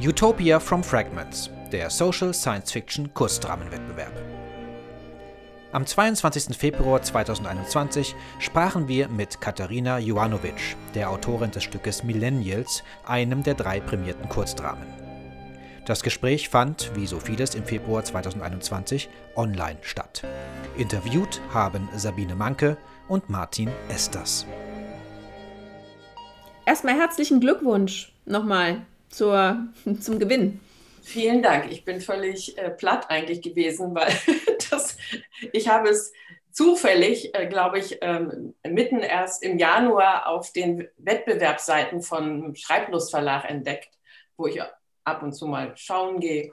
Utopia 0.00 0.60
from 0.60 0.84
Fragments, 0.84 1.50
der 1.72 1.90
Social 1.90 2.32
Science 2.32 2.70
Fiction 2.70 3.12
Kurzdramenwettbewerb. 3.14 4.12
Am 5.72 5.84
22. 5.84 6.56
Februar 6.56 7.02
2021 7.02 8.14
sprachen 8.38 8.86
wir 8.86 9.08
mit 9.08 9.40
Katharina 9.40 9.98
Joanovic, 9.98 10.76
der 10.94 11.10
Autorin 11.10 11.50
des 11.50 11.64
Stückes 11.64 12.04
Millennials, 12.04 12.84
einem 13.06 13.42
der 13.42 13.54
drei 13.54 13.80
prämierten 13.80 14.28
Kurzdramen. 14.28 14.86
Das 15.84 16.04
Gespräch 16.04 16.48
fand, 16.48 16.92
wie 16.94 17.08
so 17.08 17.18
vieles 17.18 17.56
im 17.56 17.64
Februar 17.64 18.04
2021, 18.04 19.08
online 19.34 19.78
statt. 19.82 20.22
Interviewt 20.76 21.40
haben 21.52 21.88
Sabine 21.96 22.36
Manke 22.36 22.76
und 23.08 23.28
Martin 23.28 23.72
Esters. 23.88 24.46
Erstmal 26.66 26.94
herzlichen 26.94 27.40
Glückwunsch 27.40 28.12
nochmal 28.26 28.82
zur, 29.08 29.66
zum 30.00 30.18
Gewinn. 30.18 30.60
Vielen 31.02 31.42
Dank. 31.42 31.70
Ich 31.72 31.84
bin 31.84 32.00
völlig 32.00 32.58
äh, 32.58 32.70
platt 32.70 33.08
eigentlich 33.08 33.40
gewesen, 33.40 33.94
weil 33.94 34.12
das, 34.70 34.96
ich 35.52 35.68
habe 35.68 35.88
es 35.88 36.12
zufällig, 36.50 37.34
äh, 37.34 37.46
glaube 37.46 37.78
ich, 37.78 37.98
ähm, 38.02 38.54
mitten 38.62 39.00
erst 39.00 39.42
im 39.42 39.58
Januar 39.58 40.28
auf 40.28 40.52
den 40.52 40.88
Wettbewerbsseiten 40.98 42.02
von 42.02 42.54
Schreiblustverlag 42.56 43.48
entdeckt, 43.48 43.90
wo 44.36 44.46
ich 44.46 44.60
ab 45.04 45.22
und 45.22 45.32
zu 45.32 45.46
mal 45.46 45.72
schauen 45.76 46.20
gehe. 46.20 46.52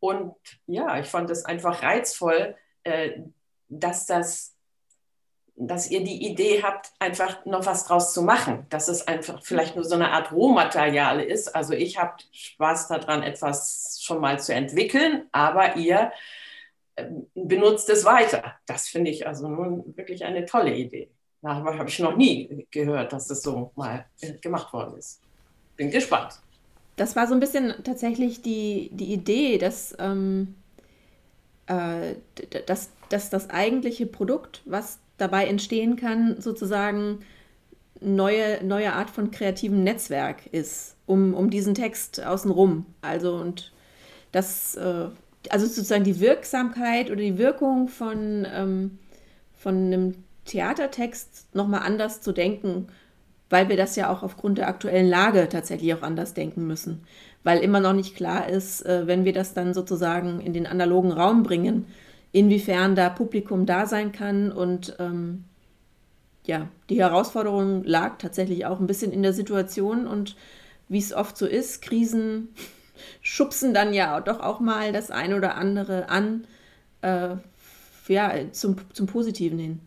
Und 0.00 0.34
ja, 0.66 0.98
ich 0.98 1.06
fand 1.06 1.30
es 1.30 1.44
einfach 1.44 1.82
reizvoll, 1.82 2.56
äh, 2.82 3.12
dass 3.68 4.06
das 4.06 4.53
dass 5.56 5.90
ihr 5.90 6.02
die 6.02 6.26
Idee 6.26 6.62
habt, 6.62 6.92
einfach 6.98 7.44
noch 7.46 7.64
was 7.66 7.86
draus 7.86 8.12
zu 8.12 8.22
machen, 8.22 8.66
dass 8.70 8.88
es 8.88 9.06
einfach 9.06 9.42
vielleicht 9.42 9.76
nur 9.76 9.84
so 9.84 9.94
eine 9.94 10.10
Art 10.10 10.32
Rohmaterial 10.32 11.20
ist. 11.20 11.54
Also 11.54 11.74
ich 11.74 11.98
habe 11.98 12.14
Spaß 12.32 12.88
daran, 12.88 13.22
etwas 13.22 14.00
schon 14.02 14.20
mal 14.20 14.40
zu 14.40 14.52
entwickeln, 14.52 15.26
aber 15.32 15.76
ihr 15.76 16.12
ähm, 16.96 17.28
benutzt 17.34 17.88
es 17.88 18.04
weiter. 18.04 18.54
Das 18.66 18.88
finde 18.88 19.10
ich 19.10 19.26
also 19.26 19.48
nun 19.48 19.96
wirklich 19.96 20.24
eine 20.24 20.44
tolle 20.44 20.74
Idee. 20.74 21.08
Darüber 21.42 21.78
habe 21.78 21.88
ich 21.88 21.98
noch 21.98 22.16
nie 22.16 22.66
gehört, 22.70 23.12
dass 23.12 23.28
das 23.28 23.42
so 23.42 23.70
mal 23.76 24.06
äh, 24.20 24.32
gemacht 24.34 24.72
worden 24.72 24.96
ist. 24.98 25.20
Bin 25.76 25.90
gespannt 25.90 26.40
das 26.96 27.16
war 27.16 27.26
so 27.26 27.34
ein 27.34 27.40
bisschen 27.40 27.74
tatsächlich 27.82 28.42
die, 28.42 28.90
die 28.92 29.12
Idee, 29.12 29.58
dass, 29.58 29.96
ähm, 29.98 30.54
äh, 31.66 32.14
dass, 32.66 32.90
dass 33.08 33.30
das 33.30 33.50
eigentliche 33.50 34.06
Produkt, 34.06 34.62
was 34.64 34.98
dabei 35.16 35.46
entstehen 35.46 35.96
kann, 35.96 36.40
sozusagen 36.40 37.20
neue, 38.00 38.64
neue 38.64 38.92
Art 38.92 39.10
von 39.10 39.30
kreativem 39.30 39.82
Netzwerk 39.84 40.46
ist, 40.46 40.96
um, 41.06 41.34
um 41.34 41.50
diesen 41.50 41.74
Text 41.74 42.22
außenrum. 42.24 42.86
Also 43.00 43.36
und 43.36 43.72
das, 44.32 44.74
äh, 44.76 45.06
also 45.50 45.66
sozusagen 45.66 46.04
die 46.04 46.20
Wirksamkeit 46.20 47.10
oder 47.10 47.20
die 47.20 47.38
Wirkung 47.38 47.88
von, 47.88 48.46
ähm, 48.52 48.98
von 49.52 49.74
einem 49.74 50.14
Theatertext 50.44 51.54
nochmal 51.54 51.82
anders 51.82 52.20
zu 52.20 52.32
denken 52.32 52.88
weil 53.50 53.68
wir 53.68 53.76
das 53.76 53.96
ja 53.96 54.10
auch 54.10 54.24
aufgrund 54.24 54.58
der 54.58 54.68
aktuellen 54.68 55.08
Lage 55.08 55.48
tatsächlich 55.48 55.94
auch 55.94 56.02
anders 56.02 56.34
denken 56.34 56.66
müssen. 56.66 57.04
Weil 57.42 57.60
immer 57.60 57.78
noch 57.80 57.92
nicht 57.92 58.16
klar 58.16 58.48
ist, 58.48 58.84
äh, 58.84 59.06
wenn 59.06 59.24
wir 59.24 59.32
das 59.32 59.54
dann 59.54 59.74
sozusagen 59.74 60.40
in 60.40 60.52
den 60.52 60.66
analogen 60.66 61.12
Raum 61.12 61.42
bringen, 61.44 61.86
inwiefern 62.34 62.96
da 62.96 63.08
Publikum 63.08 63.64
da 63.64 63.86
sein 63.86 64.12
kann. 64.12 64.52
Und 64.52 64.96
ähm, 64.98 65.44
ja, 66.44 66.68
die 66.90 67.00
Herausforderung 67.00 67.84
lag 67.84 68.18
tatsächlich 68.18 68.66
auch 68.66 68.80
ein 68.80 68.86
bisschen 68.86 69.12
in 69.12 69.22
der 69.22 69.32
Situation 69.32 70.06
und 70.06 70.36
wie 70.88 70.98
es 70.98 71.14
oft 71.14 71.36
so 71.38 71.46
ist, 71.46 71.80
Krisen 71.80 72.48
schubsen 73.22 73.72
dann 73.72 73.94
ja 73.94 74.20
doch 74.20 74.40
auch 74.40 74.60
mal 74.60 74.92
das 74.92 75.10
eine 75.10 75.36
oder 75.36 75.56
andere 75.56 76.10
an, 76.10 76.46
äh, 77.02 77.36
ja, 78.08 78.34
zum, 78.52 78.76
zum 78.92 79.06
Positiven 79.06 79.58
hin 79.58 79.80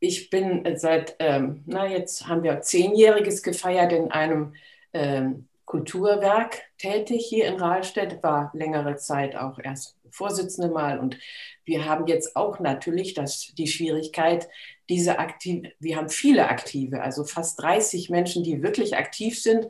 ich 0.00 0.30
bin 0.30 0.64
seit, 0.76 1.16
ähm, 1.18 1.62
na 1.66 1.86
jetzt 1.88 2.28
haben 2.28 2.42
wir 2.42 2.60
zehnjähriges 2.60 3.42
gefeiert 3.42 3.92
in 3.92 4.10
einem 4.10 4.54
ähm, 4.92 5.47
Kulturwerk 5.68 6.62
tätig 6.78 7.26
hier 7.28 7.46
in 7.46 7.60
Rahlstedt, 7.60 8.22
war 8.22 8.50
längere 8.54 8.96
Zeit 8.96 9.36
auch 9.36 9.58
erst 9.58 9.96
Vorsitzende 10.10 10.70
mal 10.70 10.98
und 10.98 11.18
wir 11.66 11.84
haben 11.84 12.06
jetzt 12.06 12.36
auch 12.36 12.58
natürlich 12.58 13.12
das, 13.12 13.52
die 13.58 13.66
Schwierigkeit, 13.66 14.48
diese 14.88 15.18
aktiv, 15.18 15.68
wir 15.78 15.96
haben 15.98 16.08
viele 16.08 16.48
Aktive, 16.48 17.02
also 17.02 17.24
fast 17.24 17.60
30 17.60 18.08
Menschen, 18.08 18.42
die 18.42 18.62
wirklich 18.62 18.96
aktiv 18.96 19.38
sind, 19.38 19.66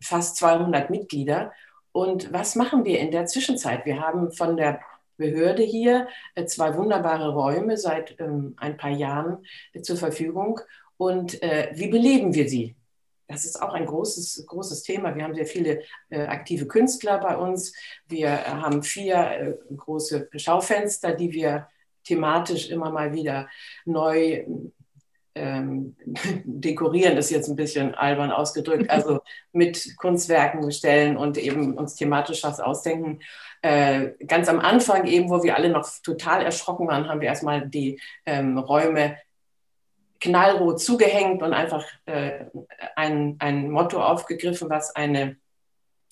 fast 0.00 0.36
200 0.36 0.88
Mitglieder. 0.88 1.52
Und 1.90 2.32
was 2.32 2.54
machen 2.54 2.84
wir 2.84 3.00
in 3.00 3.10
der 3.10 3.26
Zwischenzeit? 3.26 3.84
Wir 3.84 3.98
haben 4.00 4.30
von 4.30 4.56
der 4.56 4.78
Behörde 5.16 5.64
hier 5.64 6.06
äh, 6.36 6.44
zwei 6.44 6.76
wunderbare 6.76 7.32
Räume 7.34 7.76
seit 7.76 8.14
ähm, 8.20 8.54
ein 8.56 8.76
paar 8.76 8.90
Jahren 8.92 9.44
äh, 9.72 9.82
zur 9.82 9.96
Verfügung. 9.96 10.60
Und 10.96 11.42
äh, 11.42 11.72
wie 11.74 11.88
beleben 11.88 12.34
wir 12.34 12.48
sie? 12.48 12.76
Das 13.30 13.44
ist 13.44 13.62
auch 13.62 13.72
ein 13.74 13.86
großes, 13.86 14.44
großes 14.46 14.82
Thema. 14.82 15.14
Wir 15.14 15.22
haben 15.22 15.34
sehr 15.34 15.46
viele 15.46 15.82
äh, 16.08 16.22
aktive 16.22 16.66
Künstler 16.66 17.18
bei 17.18 17.36
uns. 17.36 17.72
Wir 18.08 18.44
haben 18.44 18.82
vier 18.82 19.16
äh, 19.16 19.54
große 19.76 20.28
Schaufenster, 20.36 21.14
die 21.14 21.32
wir 21.32 21.68
thematisch 22.02 22.70
immer 22.70 22.90
mal 22.90 23.12
wieder 23.12 23.48
neu 23.84 24.44
ähm, 25.36 25.96
dekorieren, 26.44 27.16
ist 27.16 27.30
jetzt 27.30 27.48
ein 27.48 27.56
bisschen 27.56 27.94
albern 27.94 28.32
ausgedrückt, 28.32 28.90
also 28.90 29.20
mit 29.52 29.96
Kunstwerken 29.96 30.66
bestellen 30.66 31.16
und 31.16 31.38
eben 31.38 31.78
uns 31.78 31.94
thematisch 31.94 32.42
was 32.42 32.58
ausdenken. 32.58 33.20
Äh, 33.62 34.10
ganz 34.26 34.48
am 34.48 34.58
Anfang 34.58 35.06
eben, 35.06 35.30
wo 35.30 35.42
wir 35.44 35.54
alle 35.54 35.70
noch 35.70 35.88
total 36.02 36.42
erschrocken 36.42 36.88
waren, 36.88 37.08
haben 37.08 37.20
wir 37.20 37.28
erstmal 37.28 37.68
die 37.68 38.00
ähm, 38.26 38.58
Räume 38.58 39.16
knallrot 40.20 40.80
zugehängt 40.80 41.42
und 41.42 41.52
einfach 41.52 41.84
äh, 42.06 42.46
ein, 42.96 43.36
ein 43.38 43.70
Motto 43.70 44.02
aufgegriffen, 44.02 44.68
was 44.70 44.94
eine, 44.94 45.36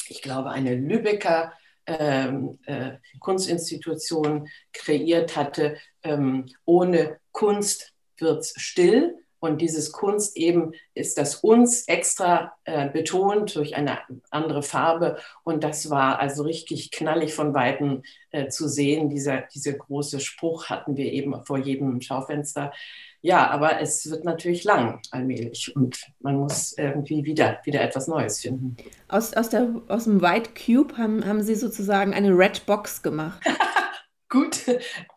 ich 0.09 0.23
glaube, 0.23 0.51
eine 0.51 0.75
Lübecker 0.75 1.53
ähm, 1.87 2.59
äh, 2.67 2.93
Kunstinstitution 3.21 4.49
kreiert 4.73 5.37
hatte. 5.37 5.79
Ähm, 6.03 6.47
ohne 6.65 7.19
Kunst 7.33 7.93
wird 8.19 8.41
es 8.41 8.55
still. 8.57 9.17
Und 9.41 9.61
dieses 9.61 9.93
Kunst 9.93 10.37
eben 10.37 10.73
ist 10.95 11.19
das 11.19 11.37
uns 11.37 11.87
extra 11.87 12.53
äh, 12.65 12.89
betont 12.89 13.55
durch 13.55 13.77
eine 13.77 13.99
andere 14.31 14.63
Farbe. 14.63 15.19
Und 15.45 15.65
das 15.65 15.91
war 15.91 16.19
also 16.19 16.43
richtig 16.43 16.91
knallig 16.91 17.35
von 17.35 17.55
Weitem 17.55 18.03
äh, 18.31 18.49
zu 18.49 18.69
sehen. 18.69 19.11
Dieser, 19.11 19.43
dieser 19.55 19.73
große 19.73 20.21
Spruch 20.21 20.69
hatten 20.69 20.97
wir 20.97 21.13
eben 21.13 21.45
vor 21.45 21.59
jedem 21.59 22.01
Schaufenster. 22.01 22.73
Ja, 23.21 23.51
aber 23.51 23.81
es 23.81 24.09
wird 24.09 24.25
natürlich 24.25 24.63
lang 24.63 25.01
allmählich 25.11 25.75
und 25.75 26.07
man 26.21 26.37
muss 26.37 26.73
irgendwie 26.79 27.25
wieder, 27.25 27.59
wieder 27.65 27.81
etwas 27.81 28.07
Neues 28.07 28.41
finden. 28.41 28.77
Aus, 29.09 29.35
aus, 29.35 29.49
der, 29.49 29.83
aus 29.89 30.05
dem 30.05 30.23
White 30.23 30.51
Cube 30.55 30.97
haben, 30.97 31.27
haben 31.27 31.43
Sie 31.43 31.57
sozusagen 31.57 32.15
eine 32.15 32.31
Red 32.31 32.65
Box 32.67 33.03
gemacht. 33.03 33.43
gut, 34.29 34.65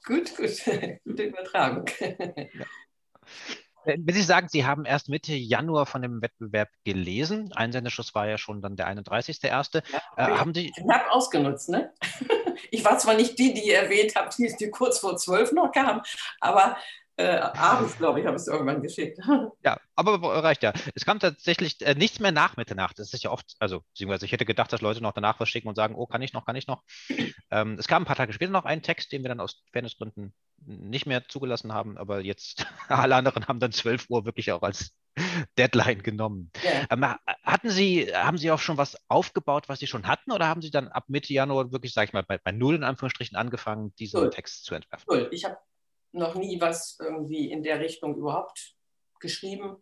gut, 0.05 0.35
gut. 0.35 0.61
Gute 1.05 1.23
Übertragung. 1.23 1.85
Wenn 3.85 4.13
Sie 4.13 4.21
sagen, 4.21 4.47
Sie 4.49 4.65
haben 4.65 4.85
erst 4.85 5.09
Mitte 5.09 5.33
Januar 5.33 5.85
von 5.85 6.01
dem 6.01 6.21
Wettbewerb 6.21 6.69
gelesen, 6.83 7.51
Einsendeschluss 7.53 8.13
war 8.13 8.27
ja 8.27 8.37
schon 8.37 8.61
dann 8.61 8.75
der 8.75 8.87
31.01. 8.87 9.83
Ja, 9.91 10.01
äh, 10.17 10.37
haben 10.37 10.53
Sie. 10.53 10.71
Ich 10.75 10.93
habe 10.93 11.11
ausgenutzt, 11.11 11.69
ne? 11.69 11.93
Ich 12.73 12.85
war 12.85 12.97
zwar 12.99 13.15
nicht 13.15 13.37
die, 13.37 13.53
die 13.53 13.67
ihr 13.67 13.79
erwähnt 13.79 14.13
habt, 14.15 14.37
die, 14.37 14.53
die 14.57 14.69
kurz 14.69 14.99
vor 14.99 15.17
zwölf 15.17 15.51
noch 15.51 15.71
kam, 15.71 16.03
aber 16.39 16.77
äh, 17.21 17.39
abends, 17.57 17.97
glaube 17.97 18.19
ich, 18.19 18.25
habe 18.25 18.35
ich 18.35 18.41
es 18.41 18.47
irgendwann 18.47 18.81
geschickt. 18.81 19.19
Ja, 19.63 19.79
aber 19.95 20.21
reicht 20.43 20.63
ja. 20.63 20.73
Es 20.95 21.05
kam 21.05 21.19
tatsächlich 21.19 21.79
äh, 21.81 21.93
nichts 21.93 22.19
mehr 22.19 22.31
nach 22.31 22.57
Mitternacht. 22.57 22.97
Das 22.97 23.13
ist 23.13 23.23
ja 23.23 23.29
oft, 23.29 23.55
also 23.59 23.81
beziehungsweise 23.91 24.25
ich 24.25 24.31
hätte 24.31 24.45
gedacht, 24.45 24.73
dass 24.73 24.81
Leute 24.81 25.01
noch 25.01 25.11
danach 25.11 25.39
was 25.39 25.49
schicken 25.49 25.67
und 25.67 25.75
sagen, 25.75 25.93
oh, 25.95 26.07
kann 26.07 26.21
ich 26.21 26.33
noch, 26.33 26.45
kann 26.45 26.55
ich 26.55 26.67
noch. 26.67 26.83
Ähm, 27.53 27.75
es 27.77 27.89
kam 27.89 28.03
ein 28.03 28.05
paar 28.05 28.15
Tage 28.15 28.31
später 28.31 28.53
noch 28.53 28.63
ein 28.63 28.81
Text, 28.81 29.11
den 29.11 29.23
wir 29.23 29.27
dann 29.27 29.41
aus 29.41 29.61
Fairnessgründen 29.73 30.33
nicht 30.65 31.05
mehr 31.05 31.27
zugelassen 31.27 31.73
haben, 31.73 31.97
aber 31.97 32.21
jetzt 32.21 32.65
alle 32.87 33.15
anderen 33.15 33.47
haben 33.47 33.59
dann 33.59 33.71
12 33.71 34.09
Uhr 34.09 34.25
wirklich 34.25 34.51
auch 34.51 34.61
als 34.61 34.91
Deadline 35.57 36.01
genommen. 36.01 36.51
Yeah. 36.63 36.87
Ähm, 36.89 37.05
hatten 37.43 37.69
Sie, 37.69 38.07
haben 38.13 38.37
Sie 38.37 38.51
auch 38.51 38.59
schon 38.59 38.77
was 38.77 38.97
aufgebaut, 39.09 39.67
was 39.67 39.79
Sie 39.79 39.87
schon 39.87 40.07
hatten, 40.07 40.31
oder 40.31 40.47
haben 40.47 40.61
Sie 40.61 40.71
dann 40.71 40.87
ab 40.87 41.05
Mitte 41.07 41.33
Januar 41.33 41.71
wirklich, 41.71 41.93
sage 41.93 42.05
ich 42.05 42.13
mal, 42.13 42.23
bei, 42.23 42.37
bei 42.37 42.51
Null 42.51 42.75
in 42.75 42.83
Anführungsstrichen 42.83 43.35
angefangen, 43.35 43.93
diesen 43.95 44.21
Null. 44.21 44.29
Text 44.29 44.63
zu 44.63 44.75
entwerfen? 44.75 45.05
Null. 45.09 45.29
Ich 45.31 45.43
habe 45.43 45.57
noch 46.11 46.35
nie 46.35 46.59
was 46.59 46.97
irgendwie 46.99 47.51
in 47.51 47.63
der 47.63 47.79
Richtung 47.79 48.15
überhaupt 48.15 48.75
geschrieben 49.19 49.77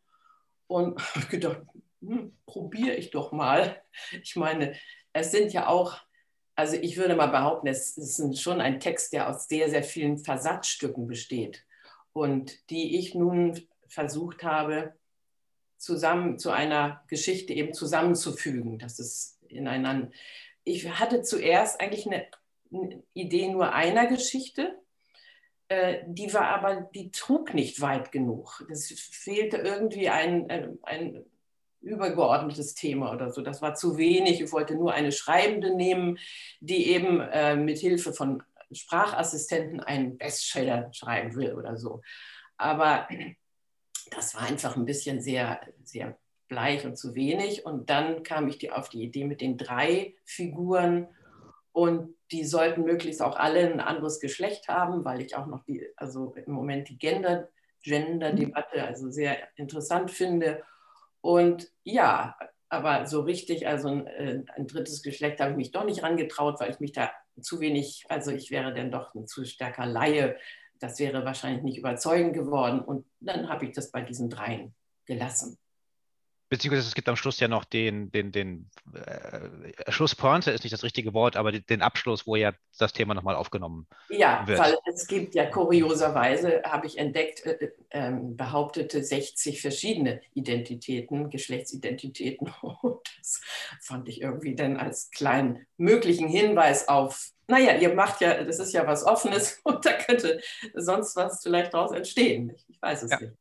und 0.67 0.99
gedacht, 1.29 1.61
hm, 2.01 2.37
probiere 2.45 2.95
ich 2.95 3.11
doch 3.11 3.31
mal. 3.31 3.81
Ich 4.21 4.35
meine, 4.35 4.75
es 5.13 5.31
sind 5.31 5.53
ja 5.53 5.67
auch, 5.67 5.97
also 6.55 6.75
ich 6.75 6.97
würde 6.97 7.15
mal 7.15 7.27
behaupten, 7.27 7.67
es 7.67 7.97
ist 7.97 8.41
schon 8.41 8.61
ein 8.61 8.79
Text, 8.79 9.13
der 9.13 9.29
aus 9.29 9.47
sehr, 9.47 9.69
sehr 9.69 9.83
vielen 9.83 10.17
Versatzstücken 10.17 11.07
besteht 11.07 11.65
und 12.13 12.69
die 12.69 12.97
ich 12.97 13.15
nun 13.15 13.59
versucht 13.87 14.43
habe, 14.43 14.93
zusammen 15.77 16.37
zu 16.37 16.51
einer 16.51 17.03
Geschichte 17.07 17.53
eben 17.53 17.73
zusammenzufügen, 17.73 18.79
dass 18.79 18.99
es 18.99 19.39
ineinander. 19.47 20.11
Ich 20.63 20.87
hatte 20.99 21.21
zuerst 21.21 21.79
eigentlich 21.79 22.05
eine, 22.05 22.27
Idee 23.13 23.47
nur 23.49 23.73
einer 23.73 24.05
Geschichte, 24.05 24.79
die 26.07 26.33
war 26.33 26.47
aber, 26.47 26.89
die 26.95 27.11
trug 27.11 27.53
nicht 27.53 27.79
weit 27.81 28.11
genug. 28.11 28.65
Es 28.71 28.91
fehlte 29.11 29.57
irgendwie 29.57 30.09
ein, 30.09 30.49
äh, 30.49 30.69
ein 30.83 31.25
übergeordnetes 31.81 32.73
Thema 32.73 33.13
oder 33.13 33.31
so. 33.31 33.41
Das 33.41 33.61
war 33.61 33.75
zu 33.75 33.97
wenig. 33.97 34.41
Ich 34.41 34.51
wollte 34.51 34.75
nur 34.75 34.93
eine 34.93 35.11
Schreibende 35.11 35.75
nehmen, 35.75 36.17
die 36.59 36.89
eben 36.89 37.21
äh, 37.21 37.55
mit 37.55 37.77
Hilfe 37.77 38.13
von 38.13 38.43
Sprachassistenten 38.71 39.79
einen 39.79 40.17
Bestseller 40.17 40.91
schreiben 40.93 41.35
will 41.35 41.53
oder 41.53 41.77
so. 41.77 42.01
Aber 42.57 43.07
das 44.11 44.35
war 44.35 44.43
einfach 44.43 44.75
ein 44.75 44.85
bisschen 44.85 45.21
sehr, 45.21 45.61
sehr 45.83 46.17
bleich 46.47 46.85
und 46.85 46.97
zu 46.97 47.15
wenig. 47.15 47.65
Und 47.65 47.89
dann 47.89 48.23
kam 48.23 48.47
ich 48.47 48.57
die, 48.57 48.71
auf 48.71 48.89
die 48.89 49.03
Idee 49.03 49.25
mit 49.25 49.41
den 49.41 49.57
drei 49.57 50.15
Figuren 50.25 51.07
und 51.71 52.15
die 52.31 52.45
sollten 52.45 52.83
möglichst 52.83 53.21
auch 53.21 53.35
alle 53.35 53.71
ein 53.71 53.79
anderes 53.79 54.19
Geschlecht 54.19 54.67
haben, 54.67 55.05
weil 55.05 55.21
ich 55.21 55.35
auch 55.35 55.47
noch 55.47 55.63
die, 55.63 55.87
also 55.95 56.33
im 56.35 56.53
Moment 56.53 56.89
die 56.89 56.97
Gender, 56.97 57.49
Gender-Debatte 57.83 58.83
also 58.83 59.09
sehr 59.09 59.37
interessant 59.55 60.11
finde. 60.11 60.63
Und 61.21 61.71
ja, 61.83 62.37
aber 62.69 63.07
so 63.07 63.21
richtig, 63.21 63.67
also 63.67 63.89
ein, 63.89 64.07
äh, 64.07 64.43
ein 64.55 64.67
drittes 64.67 65.01
Geschlecht 65.01 65.39
habe 65.39 65.51
ich 65.51 65.57
mich 65.57 65.71
doch 65.71 65.85
nicht 65.85 66.03
rangetraut, 66.03 66.59
weil 66.59 66.71
ich 66.71 66.79
mich 66.79 66.91
da 66.91 67.11
zu 67.41 67.59
wenig, 67.59 68.05
also 68.09 68.31
ich 68.31 68.51
wäre 68.51 68.73
dann 68.73 68.91
doch 68.91 69.15
ein 69.15 69.27
zu 69.27 69.45
stärker 69.45 69.85
Laie. 69.85 70.35
Das 70.79 70.99
wäre 70.99 71.25
wahrscheinlich 71.25 71.63
nicht 71.63 71.77
überzeugend 71.77 72.33
geworden. 72.33 72.79
Und 72.79 73.05
dann 73.19 73.49
habe 73.49 73.65
ich 73.65 73.71
das 73.71 73.91
bei 73.91 74.01
diesen 74.01 74.29
dreien 74.29 74.75
gelassen. 75.05 75.57
Beziehungsweise 76.49 76.87
es 76.87 76.95
gibt 76.95 77.07
am 77.07 77.15
Schluss 77.15 77.39
ja 77.39 77.47
noch 77.47 77.63
den, 77.63 78.11
den, 78.11 78.31
den 78.31 78.69
äh, 78.93 79.91
Schlusspointe 79.91 80.49
ist 80.49 80.63
nicht 80.63 80.73
das 80.73 80.83
richtige 80.83 81.13
Wort, 81.13 81.35
aber 81.35 81.51
den 81.51 81.81
Abschluss, 81.83 82.25
wo 82.25 82.35
ja 82.35 82.53
das 82.79 82.91
Thema 82.91 83.13
nochmal 83.13 83.35
aufgenommen 83.35 83.85
ja, 84.09 84.47
wird. 84.47 84.57
Ja, 84.57 84.65
weil 84.65 84.77
es 84.85 85.05
gibt 85.05 85.35
ja 85.35 85.45
kurioserweise, 85.45 86.63
habe 86.65 86.87
ich 86.87 86.97
entdeckt, 86.97 87.45
äh, 87.45 87.69
äh, 87.89 88.11
behauptete 88.11 89.03
60 89.03 89.61
verschiedene 89.61 90.21
Identitäten, 90.33 91.29
Geschlechtsidentitäten. 91.29 92.51
Und 92.81 92.99
das 93.19 93.41
fand 93.81 94.09
ich 94.09 94.21
irgendwie 94.21 94.55
dann 94.55 94.77
als 94.77 95.11
kleinen 95.11 95.67
möglichen 95.77 96.27
Hinweis 96.27 96.87
auf, 96.87 97.29
naja, 97.47 97.75
ihr 97.77 97.93
macht 97.93 98.21
ja, 98.21 98.43
das 98.43 98.59
ist 98.59 98.73
ja 98.73 98.85
was 98.87 99.03
Offenes 99.03 99.59
und 99.63 99.83
da 99.83 99.93
könnte 99.93 100.39
sonst 100.75 101.15
was 101.15 101.41
vielleicht 101.41 101.73
daraus 101.73 101.91
entstehen. 101.91 102.55
Ich 102.67 102.81
weiß 102.81 103.03
es 103.03 103.11
ja. 103.11 103.19
nicht. 103.19 103.33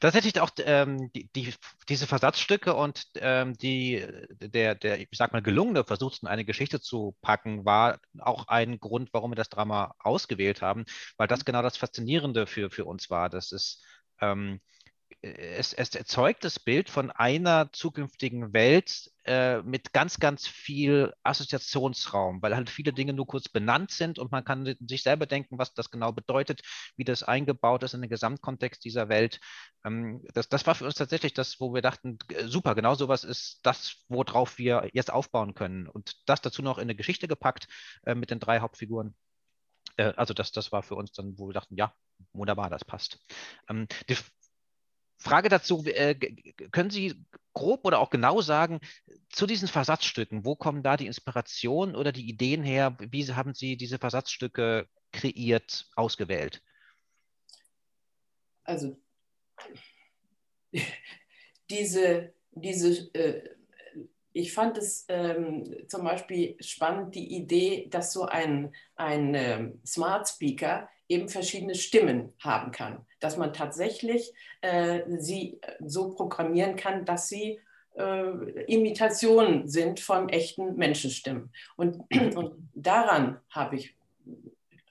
Tatsächlich 0.00 0.40
auch 0.40 0.50
ähm, 0.58 1.10
die, 1.14 1.30
die, 1.34 1.54
diese 1.88 2.06
Versatzstücke 2.06 2.74
und 2.74 3.06
ähm, 3.16 3.54
die, 3.54 4.06
der, 4.40 4.74
der, 4.74 5.00
ich 5.00 5.08
sag 5.12 5.32
mal, 5.32 5.42
gelungene 5.42 5.84
Versuch, 5.84 6.14
in 6.22 6.28
eine 6.28 6.44
Geschichte 6.44 6.80
zu 6.80 7.16
packen, 7.22 7.64
war 7.64 7.98
auch 8.18 8.48
ein 8.48 8.80
Grund, 8.80 9.10
warum 9.12 9.30
wir 9.32 9.36
das 9.36 9.48
Drama 9.48 9.94
ausgewählt 9.98 10.62
haben, 10.62 10.84
weil 11.16 11.28
das 11.28 11.44
genau 11.44 11.62
das 11.62 11.76
Faszinierende 11.76 12.46
für, 12.46 12.70
für 12.70 12.84
uns 12.84 13.10
war. 13.10 13.30
Das 13.30 13.52
ist, 13.52 13.82
ähm, 14.20 14.60
es, 15.22 15.72
es, 15.72 15.94
erzeugt 15.94 16.42
das 16.44 16.58
Bild 16.58 16.90
von 16.90 17.12
einer 17.12 17.70
zukünftigen 17.72 18.52
Welt 18.52 19.08
äh, 19.24 19.62
mit 19.62 19.92
ganz, 19.92 20.18
ganz 20.18 20.48
viel 20.48 21.14
Assoziationsraum, 21.22 22.42
weil 22.42 22.56
halt 22.56 22.68
viele 22.68 22.92
Dinge 22.92 23.12
nur 23.12 23.28
kurz 23.28 23.48
benannt 23.48 23.92
sind 23.92 24.18
und 24.18 24.32
man 24.32 24.44
kann 24.44 24.74
sich 24.80 25.02
selber 25.04 25.26
denken, 25.26 25.58
was 25.58 25.74
das 25.74 25.92
genau 25.92 26.10
bedeutet, 26.10 26.62
wie 26.96 27.04
das 27.04 27.22
eingebaut 27.22 27.84
ist 27.84 27.94
in 27.94 28.00
den 28.00 28.10
Gesamtkontext 28.10 28.84
dieser 28.84 29.08
Welt. 29.08 29.38
Ähm, 29.84 30.24
das, 30.34 30.48
das 30.48 30.66
war 30.66 30.74
für 30.74 30.86
uns 30.86 30.96
tatsächlich 30.96 31.34
das, 31.34 31.60
wo 31.60 31.72
wir 31.72 31.82
dachten, 31.82 32.18
super, 32.46 32.74
genau 32.74 32.96
sowas 32.96 33.22
ist 33.22 33.60
das, 33.62 34.04
worauf 34.08 34.58
wir 34.58 34.90
jetzt 34.92 35.12
aufbauen 35.12 35.54
können. 35.54 35.86
Und 35.86 36.16
das 36.26 36.40
dazu 36.40 36.62
noch 36.62 36.78
in 36.78 36.82
eine 36.82 36.96
Geschichte 36.96 37.28
gepackt 37.28 37.68
äh, 38.04 38.16
mit 38.16 38.30
den 38.30 38.40
drei 38.40 38.58
Hauptfiguren 38.58 39.14
äh, 39.96 40.12
also 40.16 40.34
das, 40.34 40.52
das 40.52 40.72
war 40.72 40.82
für 40.82 40.94
uns 40.94 41.12
dann, 41.12 41.38
wo 41.38 41.48
wir 41.48 41.54
dachten, 41.54 41.76
ja, 41.76 41.94
wunderbar, 42.32 42.70
das 42.70 42.84
passt. 42.84 43.18
Ähm, 43.68 43.86
die 44.08 44.16
Frage 45.22 45.48
dazu, 45.48 45.84
äh, 45.86 46.14
können 46.70 46.90
Sie 46.90 47.14
grob 47.54 47.84
oder 47.84 47.98
auch 47.98 48.10
genau 48.10 48.40
sagen, 48.40 48.80
zu 49.30 49.46
diesen 49.46 49.68
Versatzstücken, 49.68 50.44
wo 50.44 50.56
kommen 50.56 50.82
da 50.82 50.96
die 50.96 51.06
Inspirationen 51.06 51.96
oder 51.96 52.12
die 52.12 52.28
Ideen 52.28 52.62
her? 52.62 52.96
Wie 52.98 53.24
haben 53.32 53.54
Sie 53.54 53.76
diese 53.76 53.98
Versatzstücke 53.98 54.88
kreiert, 55.12 55.86
ausgewählt? 55.96 56.62
Also 58.64 58.96
diese, 61.70 62.34
diese 62.52 63.14
äh, 63.14 63.56
ich 64.32 64.52
fand 64.52 64.78
es 64.78 65.04
ähm, 65.08 65.76
zum 65.88 66.04
Beispiel 66.04 66.56
spannend, 66.60 67.14
die 67.14 67.36
Idee, 67.36 67.88
dass 67.90 68.12
so 68.12 68.24
ein, 68.24 68.74
ein 68.94 69.34
ähm, 69.34 69.80
Smart 69.84 70.28
Speaker 70.28 70.88
eben 71.12 71.28
verschiedene 71.28 71.74
Stimmen 71.74 72.32
haben 72.40 72.72
kann. 72.72 73.06
Dass 73.20 73.36
man 73.36 73.52
tatsächlich 73.52 74.32
äh, 74.62 75.00
sie 75.18 75.60
so 75.84 76.14
programmieren 76.14 76.76
kann, 76.76 77.04
dass 77.04 77.28
sie 77.28 77.60
äh, 77.94 78.64
Imitationen 78.64 79.68
sind 79.68 80.00
von 80.00 80.28
echten 80.28 80.76
Menschenstimmen. 80.76 81.52
Und, 81.76 82.02
und 82.36 82.68
daran 82.74 83.38
habe 83.50 83.76
ich, 83.76 83.94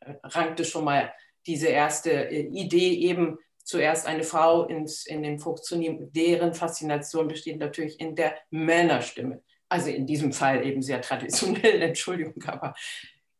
äh, 0.02 0.14
rankte 0.24 0.66
schon 0.66 0.86
mal 0.86 1.12
diese 1.48 1.68
erste 1.68 2.12
äh, 2.12 2.42
Idee 2.42 2.94
eben 2.94 3.40
zuerst 3.64 4.06
eine 4.06 4.24
Frau 4.24 4.66
ins, 4.66 5.06
in 5.06 5.24
den 5.24 5.40
Fuchs 5.40 5.64
zu 5.64 5.78
nehmen. 5.78 6.12
Deren 6.14 6.54
Faszination 6.54 7.28
besteht 7.28 7.60
natürlich 7.60 8.00
in 8.00 8.16
der 8.16 8.36
Männerstimme. 8.50 9.42
Also 9.70 9.90
in 9.90 10.06
diesem 10.06 10.34
Fall 10.34 10.66
eben 10.66 10.82
sehr 10.82 11.02
traditionell, 11.02 11.82
Entschuldigung, 11.82 12.44
aber. 12.46 12.76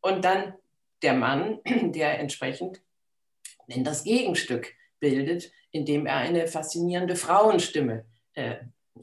Und 0.00 0.24
dann 0.24 0.54
der 1.02 1.14
Mann, 1.14 1.58
der 1.66 2.18
entsprechend 2.18 2.80
denn 3.68 3.84
das 3.84 4.04
Gegenstück 4.04 4.74
bildet, 5.00 5.52
indem 5.70 6.06
er 6.06 6.16
eine 6.16 6.46
faszinierende 6.46 7.16
Frauenstimme 7.16 8.04
äh, 8.34 8.56